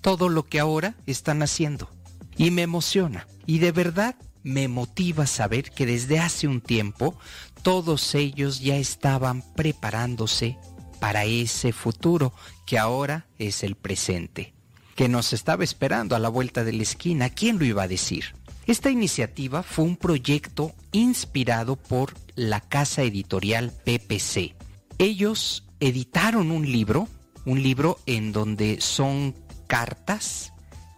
todo 0.00 0.28
lo 0.28 0.44
que 0.44 0.60
ahora 0.60 0.94
están 1.06 1.42
haciendo. 1.42 1.90
Y 2.36 2.50
me 2.50 2.62
emociona, 2.62 3.28
y 3.46 3.58
de 3.58 3.70
verdad 3.72 4.16
me 4.42 4.68
motiva 4.68 5.26
saber 5.26 5.70
que 5.70 5.86
desde 5.86 6.18
hace 6.18 6.48
un 6.48 6.60
tiempo 6.60 7.16
todos 7.62 8.14
ellos 8.14 8.60
ya 8.60 8.76
estaban 8.76 9.42
preparándose 9.54 10.58
para 11.00 11.24
ese 11.24 11.72
futuro 11.72 12.34
que 12.66 12.78
ahora 12.78 13.26
es 13.38 13.62
el 13.62 13.76
presente 13.76 14.53
que 14.94 15.08
nos 15.08 15.32
estaba 15.32 15.64
esperando 15.64 16.16
a 16.16 16.18
la 16.18 16.28
vuelta 16.28 16.64
de 16.64 16.72
la 16.72 16.82
esquina. 16.82 17.30
¿Quién 17.30 17.58
lo 17.58 17.64
iba 17.64 17.82
a 17.82 17.88
decir? 17.88 18.34
Esta 18.66 18.90
iniciativa 18.90 19.62
fue 19.62 19.84
un 19.84 19.96
proyecto 19.96 20.72
inspirado 20.92 21.76
por 21.76 22.14
la 22.34 22.60
casa 22.60 23.02
editorial 23.02 23.72
PPC. 23.84 24.54
Ellos 24.98 25.64
editaron 25.80 26.50
un 26.50 26.70
libro, 26.70 27.08
un 27.44 27.62
libro 27.62 27.98
en 28.06 28.32
donde 28.32 28.80
son 28.80 29.34
cartas, 29.66 30.52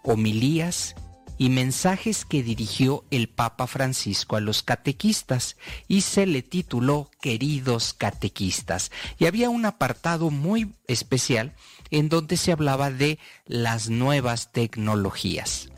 homilías 0.04 0.94
y 1.38 1.50
mensajes 1.50 2.24
que 2.24 2.42
dirigió 2.42 3.04
el 3.10 3.28
Papa 3.28 3.66
Francisco 3.66 4.36
a 4.36 4.40
los 4.40 4.62
catequistas 4.62 5.56
y 5.88 6.02
se 6.02 6.26
le 6.26 6.42
tituló 6.42 7.10
Queridos 7.20 7.92
catequistas. 7.92 8.90
Y 9.18 9.26
había 9.26 9.50
un 9.50 9.66
apartado 9.66 10.30
muy 10.30 10.72
especial 10.86 11.52
en 11.90 12.08
donde 12.08 12.36
se 12.36 12.52
hablaba 12.52 12.90
de 12.90 13.18
las 13.46 13.88
nuevas 13.88 14.52
tecnologías. 14.52 15.70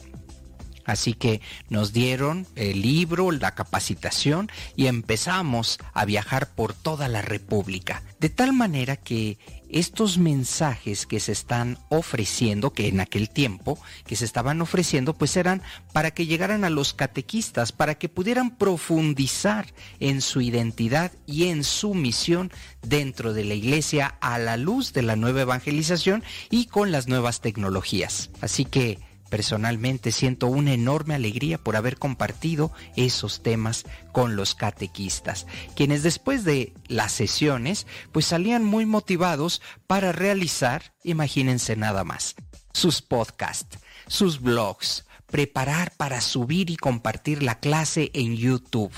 Así 0.89 1.13
que 1.13 1.43
nos 1.69 1.93
dieron 1.93 2.47
el 2.57 2.81
libro, 2.81 3.31
la 3.31 3.55
capacitación 3.55 4.51
y 4.75 4.87
empezamos 4.87 5.79
a 5.93 6.07
viajar 6.07 6.49
por 6.55 6.73
toda 6.73 7.09
la 7.09 7.21
República. 7.21 8.03
De 8.21 8.31
tal 8.31 8.55
manera 8.55 8.97
que 8.97 9.37
estos 9.69 10.17
mensajes 10.17 11.05
que 11.05 11.21
se 11.21 11.33
están 11.33 11.79
ofreciendo, 11.91 12.73
que 12.73 12.89
en 12.89 13.01
aquel 13.01 13.29
tiempo 13.29 13.79
que 14.07 14.17
se 14.17 14.25
estaban 14.25 14.63
ofreciendo, 14.63 15.13
pues 15.13 15.37
eran 15.37 15.61
para 15.93 16.11
que 16.11 16.27
llegaran 16.27 16.65
a 16.65 16.71
los 16.71 16.95
catequistas, 16.95 17.71
para 17.71 17.97
que 17.97 18.09
pudieran 18.09 18.57
profundizar 18.57 19.67
en 20.01 20.23
su 20.23 20.41
identidad 20.41 21.13
y 21.27 21.49
en 21.49 21.65
su 21.65 21.93
misión 21.93 22.51
dentro 22.81 23.35
de 23.35 23.45
la 23.45 23.53
iglesia 23.53 24.17
a 24.23 24.39
la 24.39 24.57
luz 24.57 24.95
de 24.95 25.03
la 25.03 25.17
nueva 25.17 25.43
evangelización 25.43 26.25
y 26.49 26.65
con 26.65 26.93
las 26.93 27.09
nuevas 27.09 27.43
tecnologías. 27.43 28.31
Así 28.41 28.65
que 28.65 28.99
Personalmente 29.29 30.11
siento 30.11 30.47
una 30.47 30.73
enorme 30.73 31.15
alegría 31.15 31.59
por 31.59 31.77
haber 31.77 31.99
compartido 31.99 32.73
esos 32.97 33.43
temas 33.43 33.85
con 34.13 34.37
los 34.37 34.55
catequistas, 34.55 35.47
quienes 35.77 36.03
después 36.03 36.45
de 36.45 36.73
las 36.87 37.13
sesiones 37.13 37.87
pues 38.13 38.27
salían 38.27 38.65
muy 38.65 38.87
motivados 38.87 39.61
para 39.87 40.13
realizar, 40.13 40.95
imagínense 41.05 41.77
nada 41.77 42.05
más, 42.05 42.37
sus 42.73 43.03
podcasts, 43.03 43.79
sus 44.07 44.41
blogs, 44.41 45.05
preparar 45.27 45.93
para 45.97 46.21
subir 46.21 46.71
y 46.71 46.77
compartir 46.77 47.43
la 47.43 47.61
clase 47.61 48.11
en 48.15 48.37
YouTube, 48.37 48.93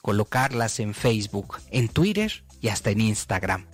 colocarlas 0.00 0.78
en 0.78 0.94
Facebook, 0.94 1.58
en 1.70 1.88
Twitter 1.88 2.44
y 2.60 2.68
hasta 2.68 2.90
en 2.90 3.00
Instagram. 3.00 3.66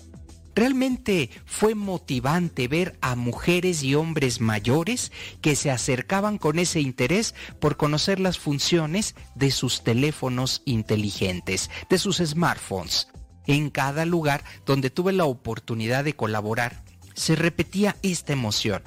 Realmente 0.55 1.31
fue 1.47 1.75
motivante 1.75 2.69
ver 2.69 2.99
a 3.01 3.17
mujeres 3.17 3.83
y 3.83 3.95
hombres 3.95 4.41
mayores 4.41 5.11
que 5.41 5.57
se 5.57 5.71
acercaban 5.71 6.37
con 6.37 6.59
ese 6.59 6.81
interés 6.81 7.35
por 7.59 7.77
conocer 7.77 8.21
las 8.21 8.39
funciones 8.39 9.15
de 9.35 9.51
sus 9.51 9.83
teléfonos 9.83 10.63
inteligentes, 10.67 11.71
de 11.89 11.99
sus 11.99 12.19
smartphones. 12.19 13.09
En 13.47 13.71
cada 13.71 14.05
lugar 14.05 14.45
donde 14.67 14.91
tuve 14.91 15.13
la 15.13 15.25
oportunidad 15.25 16.05
de 16.05 16.15
colaborar, 16.15 16.85
se 17.15 17.35
repetía 17.35 17.97
esta 18.03 18.33
emoción 18.33 18.83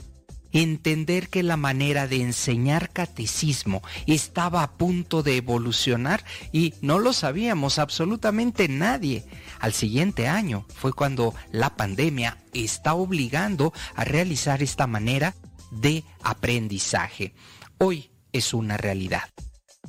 entender 0.56 1.28
que 1.28 1.44
la 1.44 1.58
manera 1.58 2.08
de 2.08 2.22
enseñar 2.22 2.90
catecismo 2.90 3.82
estaba 4.08 4.64
a 4.64 4.72
punto 4.78 5.22
de 5.22 5.36
evolucionar 5.36 6.24
y 6.54 6.74
no 6.82 6.98
lo 6.98 7.12
sabíamos 7.12 7.78
absolutamente 7.78 8.70
nadie. 8.70 9.26
Al 9.60 9.74
siguiente 9.74 10.30
año 10.30 10.66
fue 10.74 10.94
cuando 10.94 11.36
la 11.52 11.76
pandemia 11.76 12.38
está 12.54 12.94
obligando 12.94 13.74
a 13.96 14.06
realizar 14.06 14.64
esta 14.64 14.88
manera 14.88 15.36
de 15.72 16.06
aprendizaje. 16.24 17.34
Hoy 17.78 18.12
es 18.32 18.54
una 18.54 18.78
realidad. 18.78 19.30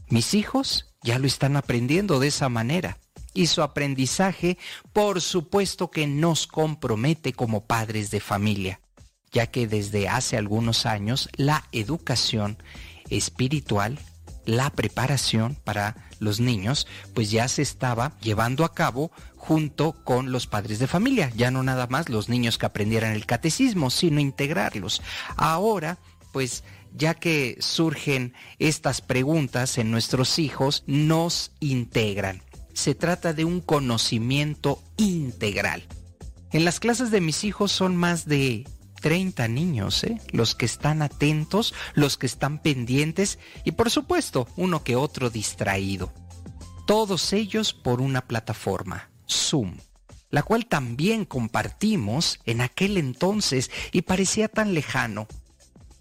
Mis 0.09 0.35
hijos 0.35 0.93
ya 1.01 1.21
lo 1.21 1.29
están 1.29 1.57
aprendiendo 1.57 2.19
de 2.19 2.27
esa 2.27 2.49
manera. 2.49 2.99
Y 3.35 3.49
su 3.49 3.63
aprendizaje, 3.63 4.59
por 4.93 5.21
supuesto 5.21 5.91
que 5.91 6.09
nos 6.09 6.49
compromete 6.49 7.35
como 7.35 7.67
padres 7.67 8.11
de 8.11 8.19
familia 8.19 8.81
ya 9.33 9.47
que 9.47 9.67
desde 9.67 10.09
hace 10.09 10.37
algunos 10.37 10.87
años 10.87 11.29
la 11.37 11.65
educación 11.73 12.59
espiritual, 13.11 13.99
la 14.45 14.71
preparación 14.71 15.57
para 15.65 15.97
los 16.19 16.41
niños, 16.41 16.87
pues 17.15 17.31
ya 17.31 17.49
se 17.49 17.63
estaba 17.63 18.17
llevando 18.21 18.65
a 18.65 18.75
cabo 18.75 19.11
junto 19.37 19.93
con 20.05 20.33
los 20.33 20.47
padres 20.47 20.79
de 20.79 20.87
familia, 20.87 21.31
ya 21.37 21.51
no 21.51 21.63
nada 21.63 21.87
más 21.89 22.09
los 22.09 22.29
niños 22.29 22.59
que 22.59 22.67
aprendieran 22.67 23.13
el 23.13 23.27
catecismo, 23.27 23.91
sino 23.91 24.21
integrarlos. 24.21 25.03
Ahora, 25.37 25.99
pues 26.33 26.65
ya 26.95 27.15
que 27.15 27.57
surgen 27.61 28.33
estas 28.59 29.01
preguntas 29.01 29.79
en 29.79 29.91
nuestros 29.91 30.39
hijos, 30.39 30.83
nos 30.87 31.53
integran. 31.61 32.43
Se 32.73 32.95
trata 32.95 33.33
de 33.33 33.45
un 33.45 33.61
conocimiento 33.61 34.83
integral. 34.97 35.87
En 36.53 36.65
las 36.65 36.81
clases 36.81 37.11
de 37.11 37.21
mis 37.21 37.45
hijos 37.45 37.73
son 37.73 37.97
más 37.97 38.27
de 38.27 38.67
30 39.01 39.49
niños, 39.49 40.05
¿eh? 40.05 40.21
los 40.33 40.55
que 40.55 40.67
están 40.67 41.03
atentos, 41.03 41.75
los 41.95 42.17
que 42.17 42.27
están 42.27 42.61
pendientes 42.61 43.39
y 43.65 43.73
por 43.73 43.91
supuesto 43.91 44.49
uno 44.57 44.83
que 44.83 44.97
otro 44.97 45.31
distraído. 45.31 46.13
Todos 46.87 47.33
ellos 47.33 47.73
por 47.73 48.01
una 48.01 48.23
plataforma, 48.23 49.11
Zoom, 49.29 49.77
la 50.31 50.43
cual 50.43 50.67
también 50.67 51.25
compartimos 51.25 52.41
en 52.45 52.61
aquel 52.61 52.97
entonces 52.97 53.71
y 53.93 54.03
parecía 54.03 54.49
tan 54.49 54.75
lejano. 54.75 55.27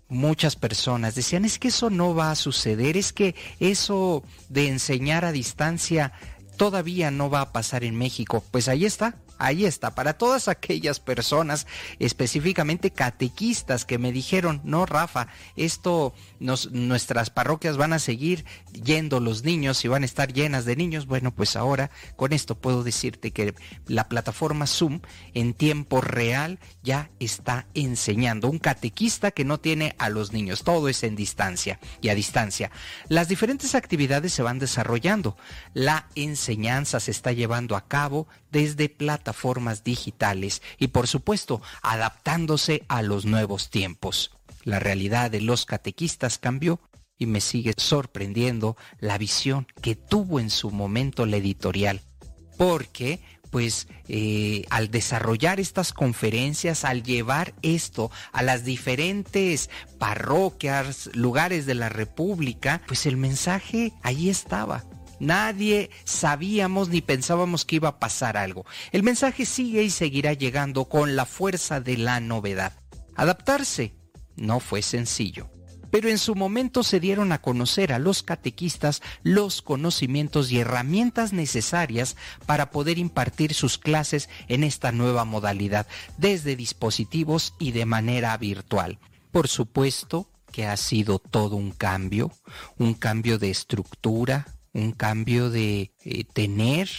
Muchas 0.07 0.55
personas 0.55 1.15
decían, 1.15 1.45
es 1.45 1.57
que 1.57 1.69
eso 1.69 1.89
no 1.89 2.13
va 2.13 2.29
a 2.29 2.35
suceder, 2.35 2.95
es 2.95 3.11
que 3.11 3.33
eso 3.59 4.23
de 4.49 4.67
enseñar 4.67 5.25
a 5.25 5.31
distancia 5.31 6.13
todavía 6.57 7.09
no 7.09 7.29
va 7.29 7.41
a 7.41 7.51
pasar 7.51 7.83
en 7.83 7.95
México. 7.95 8.43
Pues 8.51 8.67
ahí 8.67 8.85
está, 8.85 9.17
Ahí 9.37 9.65
está, 9.65 9.95
para 9.95 10.13
todas 10.13 10.47
aquellas 10.47 10.99
personas, 10.99 11.67
específicamente 11.99 12.91
catequistas, 12.91 13.83
que 13.83 13.97
me 13.97 14.13
dijeron, 14.13 14.61
no, 14.63 14.85
Rafa, 14.85 15.27
esto, 15.57 16.13
nos, 16.39 16.71
nuestras 16.71 17.29
parroquias 17.29 17.75
van 17.75 17.91
a 17.91 17.99
seguir 17.99 18.45
yendo 18.71 19.19
los 19.19 19.43
niños 19.43 19.83
y 19.83 19.89
van 19.89 20.03
a 20.03 20.05
estar 20.05 20.31
llenas 20.31 20.63
de 20.63 20.77
niños. 20.77 21.05
Bueno, 21.05 21.33
pues 21.35 21.57
ahora 21.57 21.91
con 22.15 22.31
esto 22.31 22.55
puedo 22.55 22.83
decirte 22.83 23.31
que 23.31 23.53
la 23.87 24.07
plataforma 24.07 24.67
Zoom 24.67 25.01
en 25.33 25.53
tiempo 25.53 25.99
real 25.99 26.59
ya 26.81 27.09
está 27.19 27.67
enseñando. 27.73 28.49
Un 28.49 28.59
catequista 28.59 29.31
que 29.31 29.43
no 29.43 29.59
tiene 29.59 29.95
a 29.97 30.09
los 30.09 30.31
niños, 30.31 30.63
todo 30.63 30.87
es 30.87 31.03
en 31.03 31.17
distancia 31.17 31.79
y 32.01 32.07
a 32.07 32.15
distancia. 32.15 32.71
Las 33.09 33.27
diferentes 33.27 33.75
actividades 33.75 34.31
se 34.31 34.43
van 34.43 34.59
desarrollando. 34.59 35.35
La 35.73 36.07
enseñanza 36.15 37.01
se 37.01 37.11
está 37.11 37.33
llevando 37.33 37.75
a 37.75 37.87
cabo 37.87 38.27
desde 38.51 38.87
plataformas 38.87 39.24
digitales 39.83 40.61
y 40.77 40.87
por 40.87 41.07
supuesto 41.07 41.61
adaptándose 41.81 42.83
a 42.87 43.01
los 43.01 43.25
nuevos 43.25 43.69
tiempos. 43.69 44.31
La 44.63 44.79
realidad 44.79 45.31
de 45.31 45.41
los 45.41 45.65
catequistas 45.65 46.37
cambió 46.37 46.79
y 47.17 47.27
me 47.27 47.41
sigue 47.41 47.73
sorprendiendo 47.77 48.75
la 48.99 49.17
visión 49.17 49.67
que 49.81 49.95
tuvo 49.95 50.39
en 50.39 50.49
su 50.49 50.71
momento 50.71 51.25
la 51.25 51.37
editorial, 51.37 52.01
porque 52.57 53.21
pues 53.51 53.87
eh, 54.09 54.65
al 54.69 54.91
desarrollar 54.91 55.61
estas 55.61 55.93
conferencias, 55.93 56.83
al 56.83 57.03
llevar 57.03 57.53
esto 57.61 58.11
a 58.33 58.43
las 58.43 58.65
diferentes 58.65 59.69
parroquias, 59.97 61.09
lugares 61.13 61.65
de 61.65 61.75
la 61.75 61.87
República, 61.87 62.81
pues 62.85 63.05
el 63.05 63.15
mensaje 63.15 63.93
ahí 64.03 64.29
estaba. 64.29 64.83
Nadie 65.19 65.89
sabíamos 66.03 66.89
ni 66.89 67.01
pensábamos 67.01 67.65
que 67.65 67.77
iba 67.77 67.89
a 67.89 67.99
pasar 67.99 68.37
algo. 68.37 68.65
El 68.91 69.03
mensaje 69.03 69.45
sigue 69.45 69.83
y 69.83 69.89
seguirá 69.89 70.33
llegando 70.33 70.85
con 70.85 71.15
la 71.15 71.25
fuerza 71.25 71.79
de 71.79 71.97
la 71.97 72.19
novedad. 72.19 72.73
Adaptarse 73.15 73.95
no 74.35 74.59
fue 74.59 74.81
sencillo. 74.81 75.49
Pero 75.91 76.09
en 76.09 76.17
su 76.17 76.35
momento 76.35 76.83
se 76.83 76.99
dieron 76.99 77.31
a 77.31 77.41
conocer 77.41 77.93
a 77.93 77.99
los 77.99 78.21
catequistas 78.21 79.01
los 79.23 79.61
conocimientos 79.61 80.51
y 80.51 80.59
herramientas 80.59 81.31
necesarias 81.31 82.17
para 82.45 82.69
poder 82.69 82.97
impartir 82.97 83.53
sus 83.53 83.77
clases 83.77 84.27
en 84.49 84.65
esta 84.65 84.91
nueva 84.91 85.23
modalidad, 85.23 85.87
desde 86.17 86.57
dispositivos 86.57 87.53
y 87.59 87.71
de 87.71 87.85
manera 87.85 88.35
virtual. 88.37 88.99
Por 89.31 89.47
supuesto 89.47 90.29
que 90.51 90.65
ha 90.65 90.75
sido 90.75 91.19
todo 91.19 91.55
un 91.55 91.71
cambio, 91.71 92.31
un 92.77 92.93
cambio 92.93 93.37
de 93.37 93.49
estructura, 93.49 94.47
un 94.75 94.91
cambio 94.91 95.49
de 95.49 95.91
eh, 96.03 96.23
tener 96.25 96.89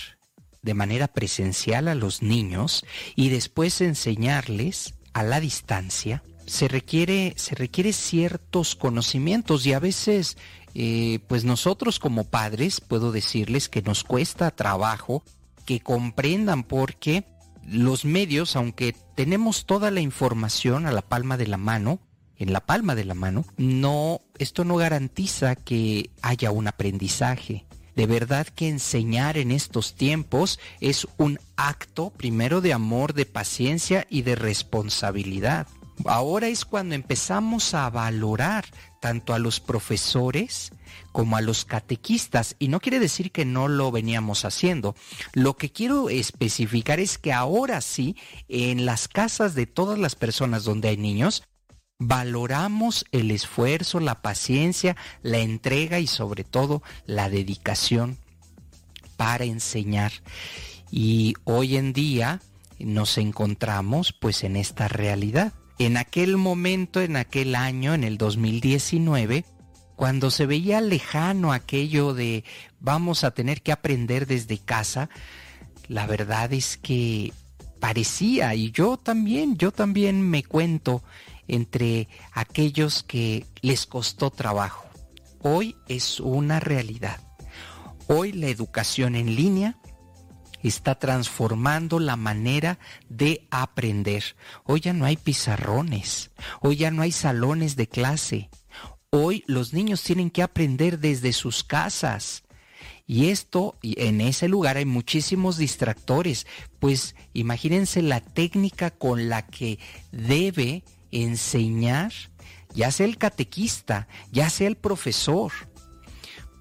de 0.63 0.75
manera 0.75 1.07
presencial 1.07 1.87
a 1.87 1.95
los 1.95 2.23
niños 2.23 2.85
y 3.15 3.29
después 3.29 3.81
enseñarles 3.81 4.95
a 5.13 5.23
la 5.23 5.41
distancia, 5.41 6.25
se 6.47 6.69
requiere, 6.69 7.35
se 7.37 7.93
ciertos 7.93 8.75
conocimientos 8.75 9.67
y 9.67 9.75
a 9.75 9.79
veces 9.79 10.37
eh, 10.75 11.21
pues 11.29 11.45
nosotros 11.45 11.99
como 11.99 12.25
padres 12.25 12.81
puedo 12.81 13.13
decirles 13.13 13.69
que 13.69 13.83
nos 13.83 14.05
cuesta 14.05 14.51
trabajo 14.51 15.23
que 15.65 15.81
comprendan 15.81 16.63
porque 16.65 17.25
los 17.67 18.05
medios, 18.05 18.57
aunque 18.57 18.95
tenemos 19.15 19.67
toda 19.67 19.91
la 19.91 20.01
información 20.01 20.87
a 20.87 20.93
la 20.93 21.03
palma 21.03 21.37
de 21.37 21.49
la 21.49 21.57
mano, 21.57 22.01
en 22.39 22.53
la 22.53 22.61
palma 22.61 22.95
de 22.95 23.05
la 23.05 23.15
mano, 23.15 23.45
no, 23.57 24.23
esto 24.39 24.65
no 24.65 24.77
garantiza 24.77 25.57
que 25.57 26.11
haya 26.23 26.51
un 26.51 26.69
aprendizaje. 26.69 27.66
De 27.97 28.07
verdad 28.07 28.47
que 28.47 28.69
enseñar 28.69 29.39
en 29.39 29.51
estos 29.51 29.95
tiempos 29.95 30.61
es 30.81 31.09
un 31.17 31.41
acto 31.57 32.11
primero 32.11 32.61
de 32.61 32.75
amor, 32.75 33.15
de 33.15 33.25
paciencia 33.25 34.07
y 34.11 34.23
de 34.23 34.37
responsabilidad. 34.37 35.67
Ahora 36.05 36.49
es 36.49 36.67
cuando 36.67 36.95
empezamos 36.95 37.73
a 37.73 37.89
valorar 37.89 38.67
tanto 39.01 39.33
a 39.33 39.39
los 39.39 39.61
profesores 39.61 40.73
como 41.11 41.39
a 41.39 41.41
los 41.41 41.65
catequistas. 41.65 42.55
Y 42.59 42.69
no 42.69 42.81
quiere 42.81 43.01
decir 43.01 43.33
que 43.33 43.47
no 43.47 43.67
lo 43.67 43.91
veníamos 43.91 44.45
haciendo. 44.45 44.95
Lo 45.33 45.57
que 45.57 45.71
quiero 45.71 46.11
especificar 46.11 47.01
es 47.01 47.17
que 47.17 47.33
ahora 47.33 47.81
sí, 47.81 48.15
en 48.49 48.85
las 48.85 49.09
casas 49.09 49.55
de 49.55 49.67
todas 49.67 49.99
las 49.99 50.15
personas 50.15 50.65
donde 50.65 50.89
hay 50.91 50.99
niños, 50.99 51.45
valoramos 51.99 53.07
el 53.13 53.31
esfuerzo, 53.31 54.01
la 54.01 54.21
paciencia, 54.23 54.97
la 55.23 55.39
entrega 55.39 55.99
y 56.01 56.07
sobre 56.07 56.45
todo 56.45 56.83
la 57.07 57.31
dedicación 57.31 58.19
para 59.17 59.45
enseñar. 59.45 60.13
Y 60.91 61.35
hoy 61.45 61.77
en 61.77 61.93
día 61.93 62.41
nos 62.79 63.19
encontramos 63.19 64.13
pues 64.13 64.45
en 64.45 64.57
esta 64.57 64.89
realidad. 64.89 65.53
En 65.79 65.97
aquel 65.97 66.37
momento, 66.37 67.01
en 67.01 67.17
aquel 67.17 67.55
año, 67.55 67.95
en 67.95 68.05
el 68.05 68.19
2019, 68.19 69.45
cuando 69.95 70.31
se 70.31 70.47
veía 70.47 70.81
lejano 70.81 71.53
aquello 71.53 72.15
de 72.15 72.45
vamos 72.81 73.25
a 73.25 73.31
tener 73.33 73.63
que 73.63 73.73
aprender 73.73 74.27
desde 74.27 74.59
casa, 74.59 75.09
la 75.89 76.07
verdad 76.07 76.53
es 76.53 76.77
que 76.77 77.33
parecía, 77.81 78.55
y 78.55 78.71
yo 78.71 78.97
también, 78.97 79.57
yo 79.57 79.71
también 79.71 80.23
me 80.23 80.43
cuento 80.43 81.03
entre 81.49 82.09
aquellos 82.33 83.03
que 83.03 83.47
les 83.63 83.87
costó 83.87 84.31
trabajo. 84.31 84.87
Hoy 85.41 85.77
es 85.89 86.21
una 86.21 86.61
realidad. 86.61 87.21
Hoy 88.09 88.33
la 88.33 88.49
educación 88.49 89.15
en 89.15 89.35
línea 89.35 89.79
está 90.63 90.97
transformando 90.97 91.99
la 91.99 92.17
manera 92.17 92.79
de 93.09 93.47
aprender. 93.51 94.37
Hoy 94.65 94.81
ya 94.81 94.93
no 94.93 95.05
hay 95.05 95.17
pizarrones, 95.17 96.31
hoy 96.61 96.77
ya 96.77 96.91
no 96.91 97.03
hay 97.03 97.13
salones 97.13 97.77
de 97.77 97.89
clase. 97.89 98.51
Hoy 99.11 99.45
los 99.47 99.73
niños 99.73 100.03
tienen 100.03 100.31
que 100.31 100.43
aprender 100.43 100.99
desde 100.99 101.33
sus 101.33 101.65
casas. 101.65 102.43
Y 103.07 103.29
esto, 103.29 103.79
en 103.83 104.21
ese 104.21 104.49
lugar 104.49 104.77
hay 104.77 104.85
muchísimos 104.85 105.59
distractores, 105.59 106.47
pues 106.81 107.15
imagínense 107.33 108.03
la 108.03 108.21
técnica 108.21 108.91
con 108.91 109.29
la 109.29 109.47
que 109.47 109.79
debe 110.11 110.83
enseñar, 111.23 112.13
ya 112.75 112.91
sea 112.91 113.07
el 113.07 113.19
catequista, 113.19 114.09
ya 114.33 114.51
sea 114.51 114.69
el 114.69 114.77
profesor, 114.77 115.53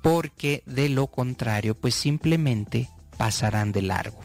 porque 0.01 0.63
de 0.65 0.89
lo 0.89 1.07
contrario, 1.07 1.75
pues 1.75 1.95
simplemente 1.95 2.89
pasarán 3.17 3.71
de 3.71 3.81
largo. 3.81 4.19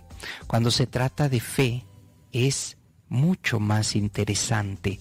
Cuando 0.47 0.70
se 0.70 0.87
trata 0.87 1.28
de 1.28 1.41
fe, 1.41 1.85
es 2.33 2.76
mucho 3.09 3.59
más 3.59 3.97
interesante 3.97 5.01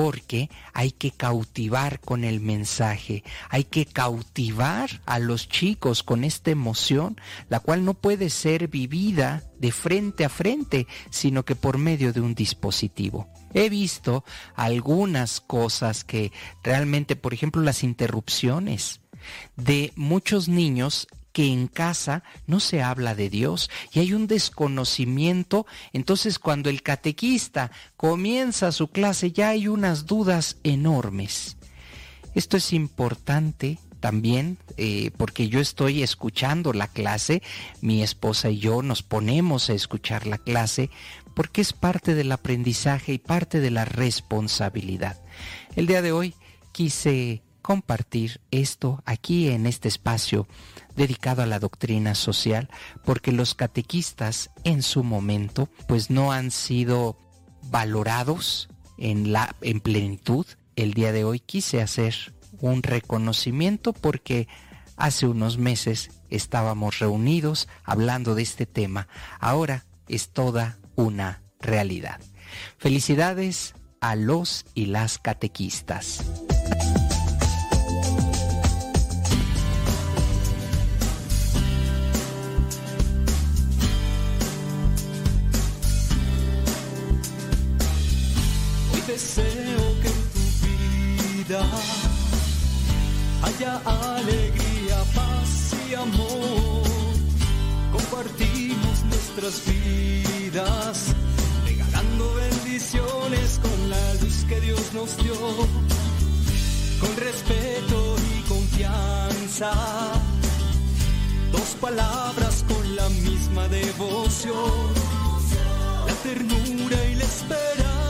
porque 0.00 0.48
hay 0.74 0.92
que 0.92 1.10
cautivar 1.10 1.98
con 1.98 2.22
el 2.22 2.38
mensaje, 2.38 3.24
hay 3.50 3.64
que 3.64 3.84
cautivar 3.84 4.88
a 5.06 5.18
los 5.18 5.48
chicos 5.48 6.04
con 6.04 6.22
esta 6.22 6.52
emoción, 6.52 7.20
la 7.48 7.58
cual 7.58 7.84
no 7.84 7.94
puede 7.94 8.30
ser 8.30 8.68
vivida 8.68 9.42
de 9.58 9.72
frente 9.72 10.24
a 10.24 10.28
frente, 10.28 10.86
sino 11.10 11.44
que 11.44 11.56
por 11.56 11.78
medio 11.78 12.12
de 12.12 12.20
un 12.20 12.36
dispositivo. 12.36 13.26
He 13.54 13.68
visto 13.70 14.24
algunas 14.54 15.40
cosas 15.40 16.04
que 16.04 16.30
realmente, 16.62 17.16
por 17.16 17.34
ejemplo, 17.34 17.60
las 17.60 17.82
interrupciones 17.82 19.00
de 19.56 19.92
muchos 19.96 20.48
niños 20.48 21.08
que 21.38 21.52
en 21.52 21.68
casa 21.68 22.24
no 22.48 22.58
se 22.58 22.82
habla 22.82 23.14
de 23.14 23.30
Dios 23.30 23.70
y 23.92 24.00
hay 24.00 24.12
un 24.12 24.26
desconocimiento, 24.26 25.66
entonces 25.92 26.40
cuando 26.40 26.68
el 26.68 26.82
catequista 26.82 27.70
comienza 27.96 28.72
su 28.72 28.88
clase 28.88 29.30
ya 29.30 29.50
hay 29.50 29.68
unas 29.68 30.06
dudas 30.06 30.56
enormes. 30.64 31.56
Esto 32.34 32.56
es 32.56 32.72
importante 32.72 33.78
también 34.00 34.58
eh, 34.78 35.12
porque 35.16 35.48
yo 35.48 35.60
estoy 35.60 36.02
escuchando 36.02 36.72
la 36.72 36.88
clase, 36.88 37.40
mi 37.82 38.02
esposa 38.02 38.50
y 38.50 38.58
yo 38.58 38.82
nos 38.82 39.04
ponemos 39.04 39.70
a 39.70 39.74
escuchar 39.74 40.26
la 40.26 40.38
clase 40.38 40.90
porque 41.34 41.60
es 41.60 41.72
parte 41.72 42.16
del 42.16 42.32
aprendizaje 42.32 43.12
y 43.12 43.18
parte 43.18 43.60
de 43.60 43.70
la 43.70 43.84
responsabilidad. 43.84 45.22
El 45.76 45.86
día 45.86 46.02
de 46.02 46.10
hoy 46.10 46.34
quise 46.72 47.42
compartir 47.62 48.40
esto 48.50 49.04
aquí 49.04 49.50
en 49.50 49.66
este 49.66 49.86
espacio 49.86 50.48
dedicado 50.98 51.42
a 51.42 51.46
la 51.46 51.58
doctrina 51.58 52.14
social, 52.14 52.68
porque 53.04 53.32
los 53.32 53.54
catequistas 53.54 54.50
en 54.64 54.82
su 54.82 55.02
momento 55.02 55.70
pues 55.86 56.10
no 56.10 56.32
han 56.32 56.50
sido 56.50 57.18
valorados 57.70 58.68
en 58.98 59.32
la 59.32 59.56
en 59.62 59.80
plenitud. 59.80 60.44
El 60.76 60.92
día 60.92 61.12
de 61.12 61.24
hoy 61.24 61.40
quise 61.40 61.80
hacer 61.80 62.34
un 62.60 62.82
reconocimiento 62.82 63.92
porque 63.94 64.48
hace 64.96 65.26
unos 65.26 65.56
meses 65.56 66.10
estábamos 66.28 66.98
reunidos 66.98 67.68
hablando 67.84 68.34
de 68.34 68.42
este 68.42 68.66
tema. 68.66 69.08
Ahora 69.40 69.86
es 70.08 70.30
toda 70.30 70.78
una 70.96 71.42
realidad. 71.60 72.20
Felicidades 72.78 73.74
a 74.00 74.16
los 74.16 74.64
y 74.74 74.86
las 74.86 75.18
catequistas. 75.18 76.24
Deseo 89.18 89.84
que 90.00 90.08
en 90.16 90.22
tu 90.34 90.44
vida 90.62 91.60
haya 93.42 93.80
alegría, 94.14 94.98
paz 95.12 95.74
y 95.90 95.94
amor. 95.94 96.86
Compartimos 97.90 98.96
nuestras 99.10 99.62
vidas, 99.66 101.14
regalando 101.66 102.34
bendiciones 102.34 103.58
con 103.60 103.90
la 103.90 104.14
luz 104.22 104.44
que 104.48 104.60
Dios 104.60 104.84
nos 104.94 105.16
dio. 105.16 105.34
Con 107.00 107.16
respeto 107.16 108.16
y 108.34 108.48
confianza, 108.48 109.72
dos 111.50 111.70
palabras 111.80 112.64
con 112.68 112.84
la 112.94 113.08
misma 113.08 113.66
devoción 113.66 115.18
la 116.06 116.14
ternura 116.22 117.04
y 117.10 117.14
la 117.16 117.24
esperanza. 117.24 118.07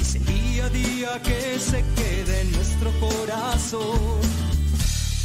Es 0.00 0.14
el 0.16 0.24
día 0.24 0.64
a 0.64 0.68
día 0.70 1.22
que 1.22 1.58
se 1.58 1.84
queda 1.94 2.40
en 2.40 2.50
nuestro 2.52 2.90
corazón. 2.98 4.20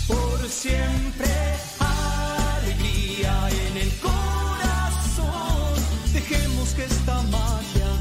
Por 0.08 0.48
siempre 0.50 1.32
alegría 1.80 3.50
en 3.50 3.78
el 3.78 3.92
corazón. 4.00 5.74
Dejemos 6.14 6.70
que 6.76 6.84
esta 6.84 7.22
magia 7.24 7.95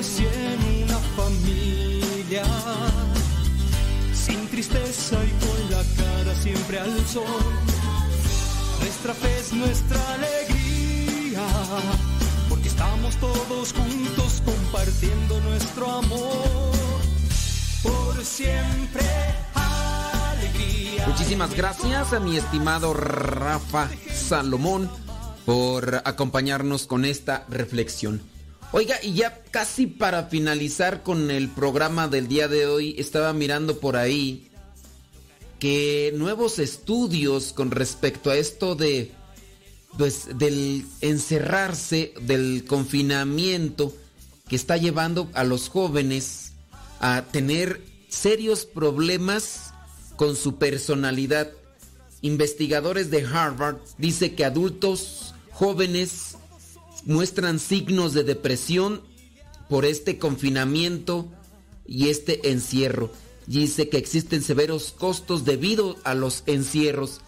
Yo 0.00 0.06
crecí 0.06 0.24
en 0.24 0.84
una 0.84 0.98
familia 1.14 2.44
sin 4.14 4.48
tristeza 4.48 5.18
y 5.22 5.44
con 5.44 5.70
la 5.70 5.82
cara 5.94 6.34
siempre 6.40 6.78
al 6.78 7.06
sol. 7.06 7.24
Nuestra 8.78 9.12
fe 9.12 9.38
es 9.38 9.52
nuestra 9.52 10.14
alegría, 10.14 11.46
porque 12.48 12.68
estamos 12.68 13.14
todos 13.16 13.74
juntos 13.74 14.42
compartiendo 14.42 15.38
nuestro 15.42 15.90
amor. 15.90 16.72
Por 17.82 18.24
siempre 18.24 19.04
alegría. 19.54 21.08
Muchísimas 21.08 21.54
gracias 21.54 22.14
a 22.14 22.20
mi 22.20 22.38
estimado 22.38 22.94
Rafa 22.94 23.90
Salomón 24.14 24.90
por 25.44 26.00
acompañarnos 26.06 26.86
con 26.86 27.04
esta 27.04 27.44
reflexión. 27.50 28.39
Oiga, 28.72 29.00
y 29.02 29.14
ya 29.14 29.42
casi 29.50 29.88
para 29.88 30.26
finalizar 30.26 31.02
con 31.02 31.32
el 31.32 31.48
programa 31.48 32.06
del 32.06 32.28
día 32.28 32.46
de 32.46 32.66
hoy, 32.66 32.94
estaba 32.98 33.32
mirando 33.32 33.80
por 33.80 33.96
ahí 33.96 34.48
que 35.58 36.12
nuevos 36.16 36.60
estudios 36.60 37.52
con 37.52 37.72
respecto 37.72 38.30
a 38.30 38.36
esto 38.36 38.76
de 38.76 39.10
pues 39.98 40.38
del 40.38 40.86
encerrarse, 41.00 42.14
del 42.22 42.64
confinamiento 42.64 43.92
que 44.48 44.54
está 44.54 44.76
llevando 44.76 45.28
a 45.34 45.42
los 45.42 45.68
jóvenes 45.68 46.52
a 47.00 47.24
tener 47.32 47.82
serios 48.08 48.66
problemas 48.66 49.74
con 50.14 50.36
su 50.36 50.58
personalidad. 50.58 51.50
Investigadores 52.22 53.10
de 53.10 53.26
Harvard 53.26 53.78
dice 53.98 54.36
que 54.36 54.44
adultos 54.44 55.34
jóvenes 55.50 56.29
muestran 57.04 57.58
signos 57.58 58.14
de 58.14 58.24
depresión 58.24 59.02
por 59.68 59.84
este 59.84 60.18
confinamiento 60.18 61.28
y 61.86 62.08
este 62.08 62.50
encierro. 62.50 63.10
Dice 63.46 63.88
que 63.88 63.98
existen 63.98 64.42
severos 64.42 64.92
costos 64.92 65.44
debido 65.44 65.96
a 66.04 66.14
los 66.14 66.42
encierros. 66.46 67.20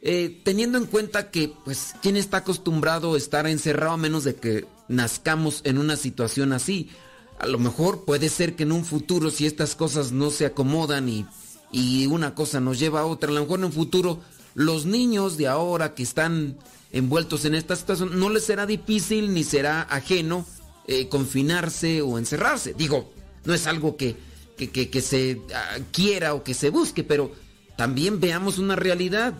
Eh, 0.00 0.40
teniendo 0.44 0.78
en 0.78 0.86
cuenta 0.86 1.30
que, 1.30 1.52
pues, 1.64 1.94
¿quién 2.02 2.16
está 2.16 2.38
acostumbrado 2.38 3.14
a 3.14 3.18
estar 3.18 3.46
encerrado 3.46 3.92
a 3.92 3.98
menos 3.98 4.24
de 4.24 4.34
que 4.34 4.66
nazcamos 4.88 5.60
en 5.64 5.78
una 5.78 5.96
situación 5.96 6.52
así? 6.52 6.90
A 7.38 7.46
lo 7.46 7.58
mejor 7.58 8.04
puede 8.04 8.28
ser 8.28 8.56
que 8.56 8.64
en 8.64 8.72
un 8.72 8.84
futuro, 8.84 9.30
si 9.30 9.46
estas 9.46 9.74
cosas 9.74 10.12
no 10.12 10.30
se 10.30 10.46
acomodan 10.46 11.08
y, 11.08 11.26
y 11.70 12.06
una 12.06 12.34
cosa 12.34 12.60
nos 12.60 12.78
lleva 12.78 13.00
a 13.00 13.06
otra, 13.06 13.30
a 13.30 13.34
lo 13.34 13.42
mejor 13.42 13.60
en 13.60 13.66
un 13.66 13.72
futuro 13.72 14.20
los 14.54 14.86
niños 14.86 15.36
de 15.36 15.48
ahora 15.48 15.94
que 15.94 16.02
están 16.02 16.56
envueltos 16.92 17.44
en 17.44 17.54
esta 17.54 17.74
situación, 17.76 18.18
no 18.18 18.28
les 18.30 18.44
será 18.44 18.66
difícil 18.66 19.32
ni 19.34 19.44
será 19.44 19.82
ajeno 19.82 20.46
eh, 20.86 21.08
confinarse 21.08 22.02
o 22.02 22.18
encerrarse. 22.18 22.74
Digo, 22.74 23.10
no 23.44 23.54
es 23.54 23.66
algo 23.66 23.96
que, 23.96 24.16
que, 24.56 24.68
que- 24.90 25.00
se 25.00 25.40
ah, 25.54 25.78
quiera 25.90 26.34
o 26.34 26.42
que 26.44 26.54
se 26.54 26.70
busque, 26.70 27.02
pero 27.04 27.32
también 27.76 28.20
veamos 28.20 28.58
una 28.58 28.76
realidad. 28.76 29.34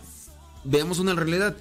Veamos 0.63 0.99
una 0.99 1.13
realidad. 1.13 1.55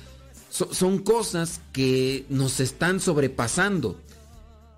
So- 0.51 0.73
son 0.73 0.99
cosas 0.99 1.61
que 1.73 2.25
nos 2.29 2.61
están 2.61 3.01
sobrepasando. 3.01 4.01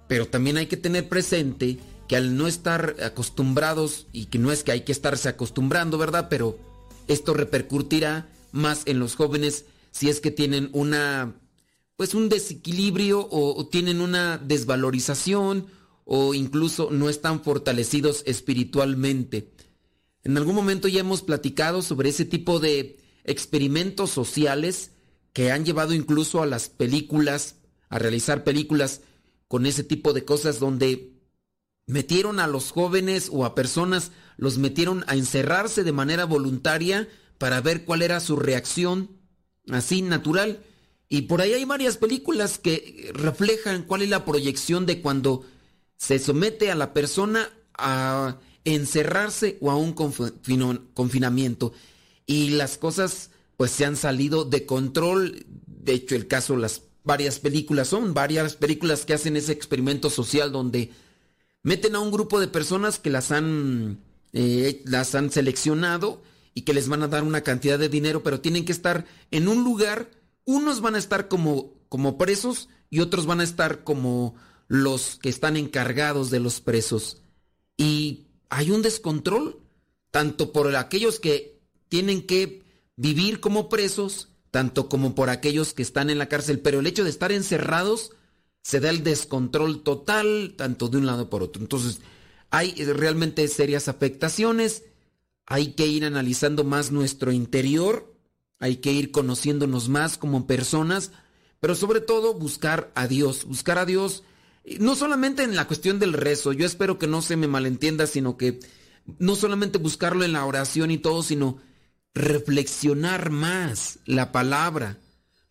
Pero 0.09 0.27
también 0.29 0.57
hay 0.57 0.67
que 0.67 0.77
tener 0.77 1.09
presente 1.09 1.79
que 2.09 2.17
al 2.17 2.37
no 2.37 2.47
estar 2.47 2.97
acostumbrados, 3.03 4.07
y 4.13 4.27
que 4.27 4.39
no 4.39 4.53
es 4.53 4.63
que 4.63 4.73
hay 4.73 4.83
que 4.83 4.93
estarse 4.93 5.29
acostumbrando, 5.29 5.97
¿verdad? 5.97 6.29
Pero 6.29 6.59
esto 7.09 7.33
repercutirá 7.35 8.29
más 8.53 8.83
en 8.85 8.99
los 8.99 9.15
jóvenes 9.17 9.65
si 9.95 10.09
es 10.09 10.21
que 10.21 10.33
tienen 10.33 10.71
una, 10.73 11.41
pues 11.97 12.15
un 12.15 12.29
desequilibrio 12.29 13.21
o, 13.21 13.57
o 13.57 13.69
tienen 13.69 14.01
una 14.01 14.39
desvalorización 14.39 15.69
o 16.05 16.35
incluso 16.35 16.91
no 16.91 17.09
están 17.09 17.43
fortalecidos 17.43 18.25
espiritualmente. 18.27 19.55
En 20.25 20.37
algún 20.37 20.57
momento 20.57 20.89
ya 20.89 21.01
hemos 21.01 21.23
platicado 21.23 21.81
sobre 21.81 22.09
ese 22.09 22.25
tipo 22.25 22.59
de 22.59 22.99
experimentos 23.23 24.11
sociales 24.11 24.91
que 25.33 25.53
han 25.53 25.65
llevado 25.65 25.95
incluso 25.95 26.43
a 26.43 26.47
las 26.47 26.69
películas, 26.69 27.57
a 27.89 28.01
realizar 28.01 28.43
películas 28.43 29.01
con 29.47 29.65
ese 29.65 29.85
tipo 29.85 30.13
de 30.13 30.25
cosas 30.25 30.59
donde 30.59 31.13
metieron 31.87 32.41
a 32.41 32.49
los 32.49 32.73
jóvenes 32.73 33.29
o 33.33 33.45
a 33.45 33.55
personas, 33.55 34.11
los 34.39 34.59
metieron 34.59 35.05
a 35.07 35.15
encerrarse 35.15 35.85
de 35.85 35.93
manera 35.93 36.25
voluntaria 36.25 37.09
para 37.39 37.61
ver 37.61 37.85
cuál 37.85 38.03
era 38.03 38.19
su 38.19 38.37
reacción, 38.37 39.11
así 39.71 40.03
natural. 40.03 40.63
Y 41.09 41.23
por 41.23 41.41
ahí 41.41 41.53
hay 41.53 41.65
varias 41.65 41.97
películas 41.97 42.59
que 42.59 43.11
reflejan 43.15 43.85
cuál 43.85 44.03
es 44.03 44.09
la 44.09 44.25
proyección 44.25 44.87
de 44.87 45.01
cuando 45.01 45.45
se 45.97 46.19
somete 46.19 46.71
a 46.71 46.75
la 46.75 46.93
persona 46.93 47.51
a 47.75 48.39
encerrarse 48.65 49.59
o 49.61 49.71
a 49.71 49.77
un 49.77 49.93
confinamiento. 49.93 51.73
Y 52.27 52.51
las 52.51 52.79
cosas 52.79 53.31
pues 53.57 53.71
se 53.71 53.85
han 53.85 53.97
salido 53.97 54.45
de 54.45 54.67
control. 54.67 55.47
De 55.67 55.93
hecho, 55.93 56.17
el 56.17 56.27
caso, 56.27 56.57
las 56.57 56.83
varias 57.05 57.39
películas, 57.39 57.89
son 57.89 58.15
varias 58.15 58.57
películas 58.57 59.05
que 59.05 59.15
hacen 59.15 59.37
ese 59.37 59.53
experimento 59.53 60.11
social 60.11 60.51
donde 60.51 60.91
meten 61.63 61.95
a 61.95 62.01
un 62.01 62.11
grupo 62.11 62.41
de 62.41 62.49
personas 62.49 62.99
que 62.99 63.11
las 63.11 63.31
han, 63.31 64.01
eh, 64.33 64.83
las 64.87 65.15
han 65.15 65.31
seleccionado 65.31 66.23
y 66.55 66.63
que 66.63 66.73
les 66.73 66.89
van 66.89 67.03
a 67.03 67.09
dar 67.09 67.25
una 67.25 67.43
cantidad 67.43 67.79
de 67.79 67.89
dinero, 67.89 68.23
pero 68.23 68.41
tienen 68.41 68.65
que 68.65 68.73
estar 68.73 69.05
en 69.31 69.49
un 69.49 69.65
lugar, 69.65 70.11
unos 70.45 70.81
van 70.81 70.95
a 70.95 70.99
estar 70.99 71.29
como, 71.29 71.75
como 71.89 72.17
presos 72.17 72.69
y 72.91 73.01
otros 73.01 73.27
van 73.27 73.41
a 73.41 73.45
estar 73.45 73.83
como 73.83 74.37
los 74.69 75.19
que 75.21 75.29
están 75.29 75.57
encargados 75.57 76.31
de 76.31 76.41
los 76.41 76.61
presos. 76.61 77.21
Y 77.77 78.29
hay 78.49 78.71
un 78.71 78.83
descontrol, 78.83 79.61
tanto 80.11 80.53
por 80.53 80.75
aquellos 80.77 81.19
que 81.19 81.61
tienen 81.89 82.27
que 82.27 82.63
vivir 82.97 83.41
como 83.41 83.69
presos, 83.69 84.29
tanto 84.51 84.89
como 84.89 85.17
por 85.17 85.31
aquellos 85.31 85.75
que 85.75 85.83
están 85.83 86.11
en 86.11 86.19
la 86.19 86.29
cárcel, 86.29 86.61
pero 86.61 86.79
el 86.79 86.87
hecho 86.87 87.03
de 87.03 87.11
estar 87.11 87.33
encerrados 87.33 88.13
se 88.63 88.81
da 88.81 88.91
el 88.91 89.03
descontrol 89.03 89.83
total, 89.83 90.55
tanto 90.57 90.89
de 90.89 90.99
un 90.99 91.07
lado 91.07 91.29
por 91.29 91.43
otro. 91.43 91.61
Entonces, 91.61 92.01
hay 92.51 92.73
realmente 92.85 93.47
serias 93.49 93.89
afectaciones, 93.89 94.85
hay 95.47 95.73
que 95.73 95.87
ir 95.87 96.05
analizando 96.05 96.65
más 96.65 96.91
nuestro 96.91 97.33
interior, 97.33 98.15
hay 98.59 98.77
que 98.77 98.93
ir 98.93 99.11
conociéndonos 99.11 99.89
más 99.89 100.17
como 100.17 100.47
personas, 100.47 101.13
pero 101.61 101.75
sobre 101.75 102.01
todo 102.01 102.35
buscar 102.35 102.93
a 102.95 103.07
Dios, 103.07 103.45
buscar 103.45 103.79
a 103.79 103.87
Dios, 103.87 104.23
eh, 104.65 104.79
no 104.81 104.97
solamente 104.97 105.43
en 105.43 105.57
la 105.57 105.67
cuestión 105.67 105.99
del 105.99 106.13
rezo, 106.13 106.53
yo 106.53 106.67
espero 106.67 106.99
que 106.99 107.07
no 107.07 107.23
se 107.23 107.37
me 107.37 107.49
malentienda, 107.49 108.07
sino 108.07 108.37
que 108.37 108.61
no 109.19 109.37
solamente 109.37 109.79
buscarlo 109.79 110.25
en 110.25 110.33
la 110.33 110.47
oración 110.47 110.91
y 110.91 110.99
todo, 110.99 111.23
sino 111.23 111.59
reflexionar 112.15 113.31
más 113.31 113.99
la 114.07 114.33
palabra, 114.33 114.99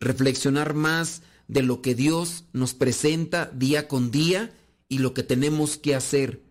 reflexionar 0.00 0.74
más 0.74 1.22
de 1.46 1.62
lo 1.62 1.82
que 1.82 1.94
Dios 1.94 2.44
nos 2.52 2.74
presenta 2.74 3.50
día 3.52 3.86
con 3.86 4.10
día 4.10 4.52
y 4.88 4.98
lo 4.98 5.14
que 5.14 5.22
tenemos 5.22 5.76
que 5.76 5.94
hacer. 5.94 6.43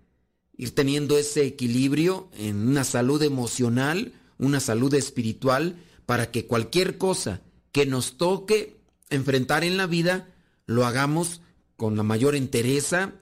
Ir 0.55 0.75
teniendo 0.75 1.17
ese 1.17 1.45
equilibrio 1.45 2.29
en 2.37 2.67
una 2.67 2.83
salud 2.83 3.21
emocional, 3.23 4.13
una 4.37 4.59
salud 4.59 4.93
espiritual, 4.93 5.77
para 6.05 6.31
que 6.31 6.45
cualquier 6.45 6.97
cosa 6.97 7.41
que 7.71 7.85
nos 7.85 8.17
toque 8.17 8.77
enfrentar 9.09 9.63
en 9.63 9.77
la 9.77 9.87
vida, 9.87 10.29
lo 10.65 10.85
hagamos 10.85 11.41
con 11.75 11.97
la 11.97 12.03
mayor 12.03 12.35
entereza, 12.35 13.13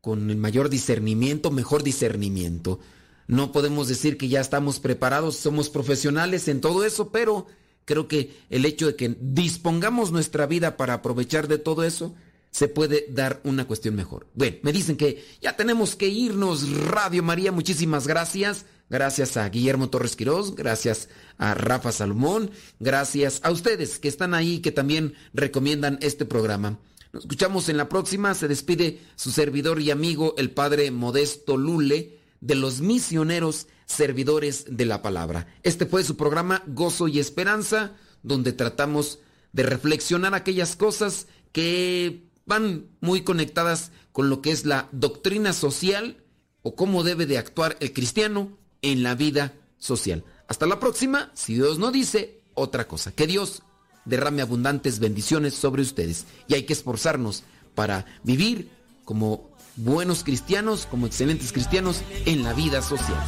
con 0.00 0.30
el 0.30 0.36
mayor 0.36 0.68
discernimiento, 0.70 1.50
mejor 1.50 1.82
discernimiento. 1.82 2.80
No 3.26 3.52
podemos 3.52 3.86
decir 3.86 4.16
que 4.16 4.28
ya 4.28 4.40
estamos 4.40 4.80
preparados, 4.80 5.36
somos 5.36 5.70
profesionales 5.70 6.48
en 6.48 6.60
todo 6.60 6.84
eso, 6.84 7.12
pero 7.12 7.46
creo 7.84 8.08
que 8.08 8.36
el 8.50 8.64
hecho 8.64 8.88
de 8.88 8.96
que 8.96 9.16
dispongamos 9.20 10.10
nuestra 10.10 10.46
vida 10.46 10.76
para 10.76 10.94
aprovechar 10.94 11.46
de 11.46 11.58
todo 11.58 11.84
eso, 11.84 12.14
se 12.50 12.68
puede 12.68 13.06
dar 13.10 13.40
una 13.44 13.66
cuestión 13.66 13.94
mejor. 13.94 14.26
Bueno, 14.34 14.58
me 14.62 14.72
dicen 14.72 14.96
que 14.96 15.24
ya 15.40 15.56
tenemos 15.56 15.96
que 15.96 16.08
irnos. 16.08 16.68
Radio 16.70 17.22
María, 17.22 17.52
muchísimas 17.52 18.06
gracias. 18.06 18.66
Gracias 18.88 19.36
a 19.36 19.48
Guillermo 19.48 19.88
Torres 19.88 20.16
Quirós, 20.16 20.56
gracias 20.56 21.08
a 21.38 21.54
Rafa 21.54 21.92
Salomón, 21.92 22.50
gracias 22.80 23.38
a 23.44 23.52
ustedes 23.52 24.00
que 24.00 24.08
están 24.08 24.34
ahí, 24.34 24.58
que 24.58 24.72
también 24.72 25.14
recomiendan 25.32 25.98
este 26.02 26.24
programa. 26.24 26.80
Nos 27.12 27.22
escuchamos 27.22 27.68
en 27.68 27.76
la 27.76 27.88
próxima. 27.88 28.34
Se 28.34 28.48
despide 28.48 29.00
su 29.14 29.30
servidor 29.30 29.80
y 29.80 29.92
amigo, 29.92 30.34
el 30.38 30.50
padre 30.50 30.90
Modesto 30.90 31.56
Lule, 31.56 32.18
de 32.40 32.54
los 32.56 32.80
misioneros 32.80 33.68
servidores 33.86 34.64
de 34.68 34.86
la 34.86 35.02
palabra. 35.02 35.46
Este 35.62 35.86
fue 35.86 36.02
su 36.02 36.16
programa 36.16 36.62
Gozo 36.66 37.06
y 37.06 37.20
Esperanza, 37.20 37.96
donde 38.22 38.52
tratamos 38.52 39.20
de 39.52 39.64
reflexionar 39.64 40.34
aquellas 40.34 40.76
cosas 40.76 41.26
que 41.52 42.29
van 42.46 42.86
muy 43.00 43.22
conectadas 43.22 43.92
con 44.12 44.30
lo 44.30 44.42
que 44.42 44.50
es 44.50 44.64
la 44.64 44.88
doctrina 44.92 45.52
social 45.52 46.16
o 46.62 46.74
cómo 46.74 47.02
debe 47.02 47.26
de 47.26 47.38
actuar 47.38 47.76
el 47.80 47.92
cristiano 47.92 48.56
en 48.82 49.02
la 49.02 49.14
vida 49.14 49.54
social. 49.78 50.24
Hasta 50.48 50.66
la 50.66 50.80
próxima, 50.80 51.30
si 51.34 51.54
Dios 51.54 51.78
no 51.78 51.90
dice 51.90 52.40
otra 52.54 52.86
cosa. 52.88 53.12
Que 53.12 53.26
Dios 53.26 53.62
derrame 54.04 54.42
abundantes 54.42 54.98
bendiciones 54.98 55.54
sobre 55.54 55.82
ustedes. 55.82 56.26
Y 56.48 56.54
hay 56.54 56.64
que 56.64 56.72
esforzarnos 56.72 57.44
para 57.74 58.06
vivir 58.24 58.70
como 59.04 59.50
buenos 59.76 60.24
cristianos, 60.24 60.86
como 60.90 61.06
excelentes 61.06 61.52
cristianos 61.52 62.02
en 62.26 62.42
la 62.42 62.52
vida 62.52 62.82
social. 62.82 63.18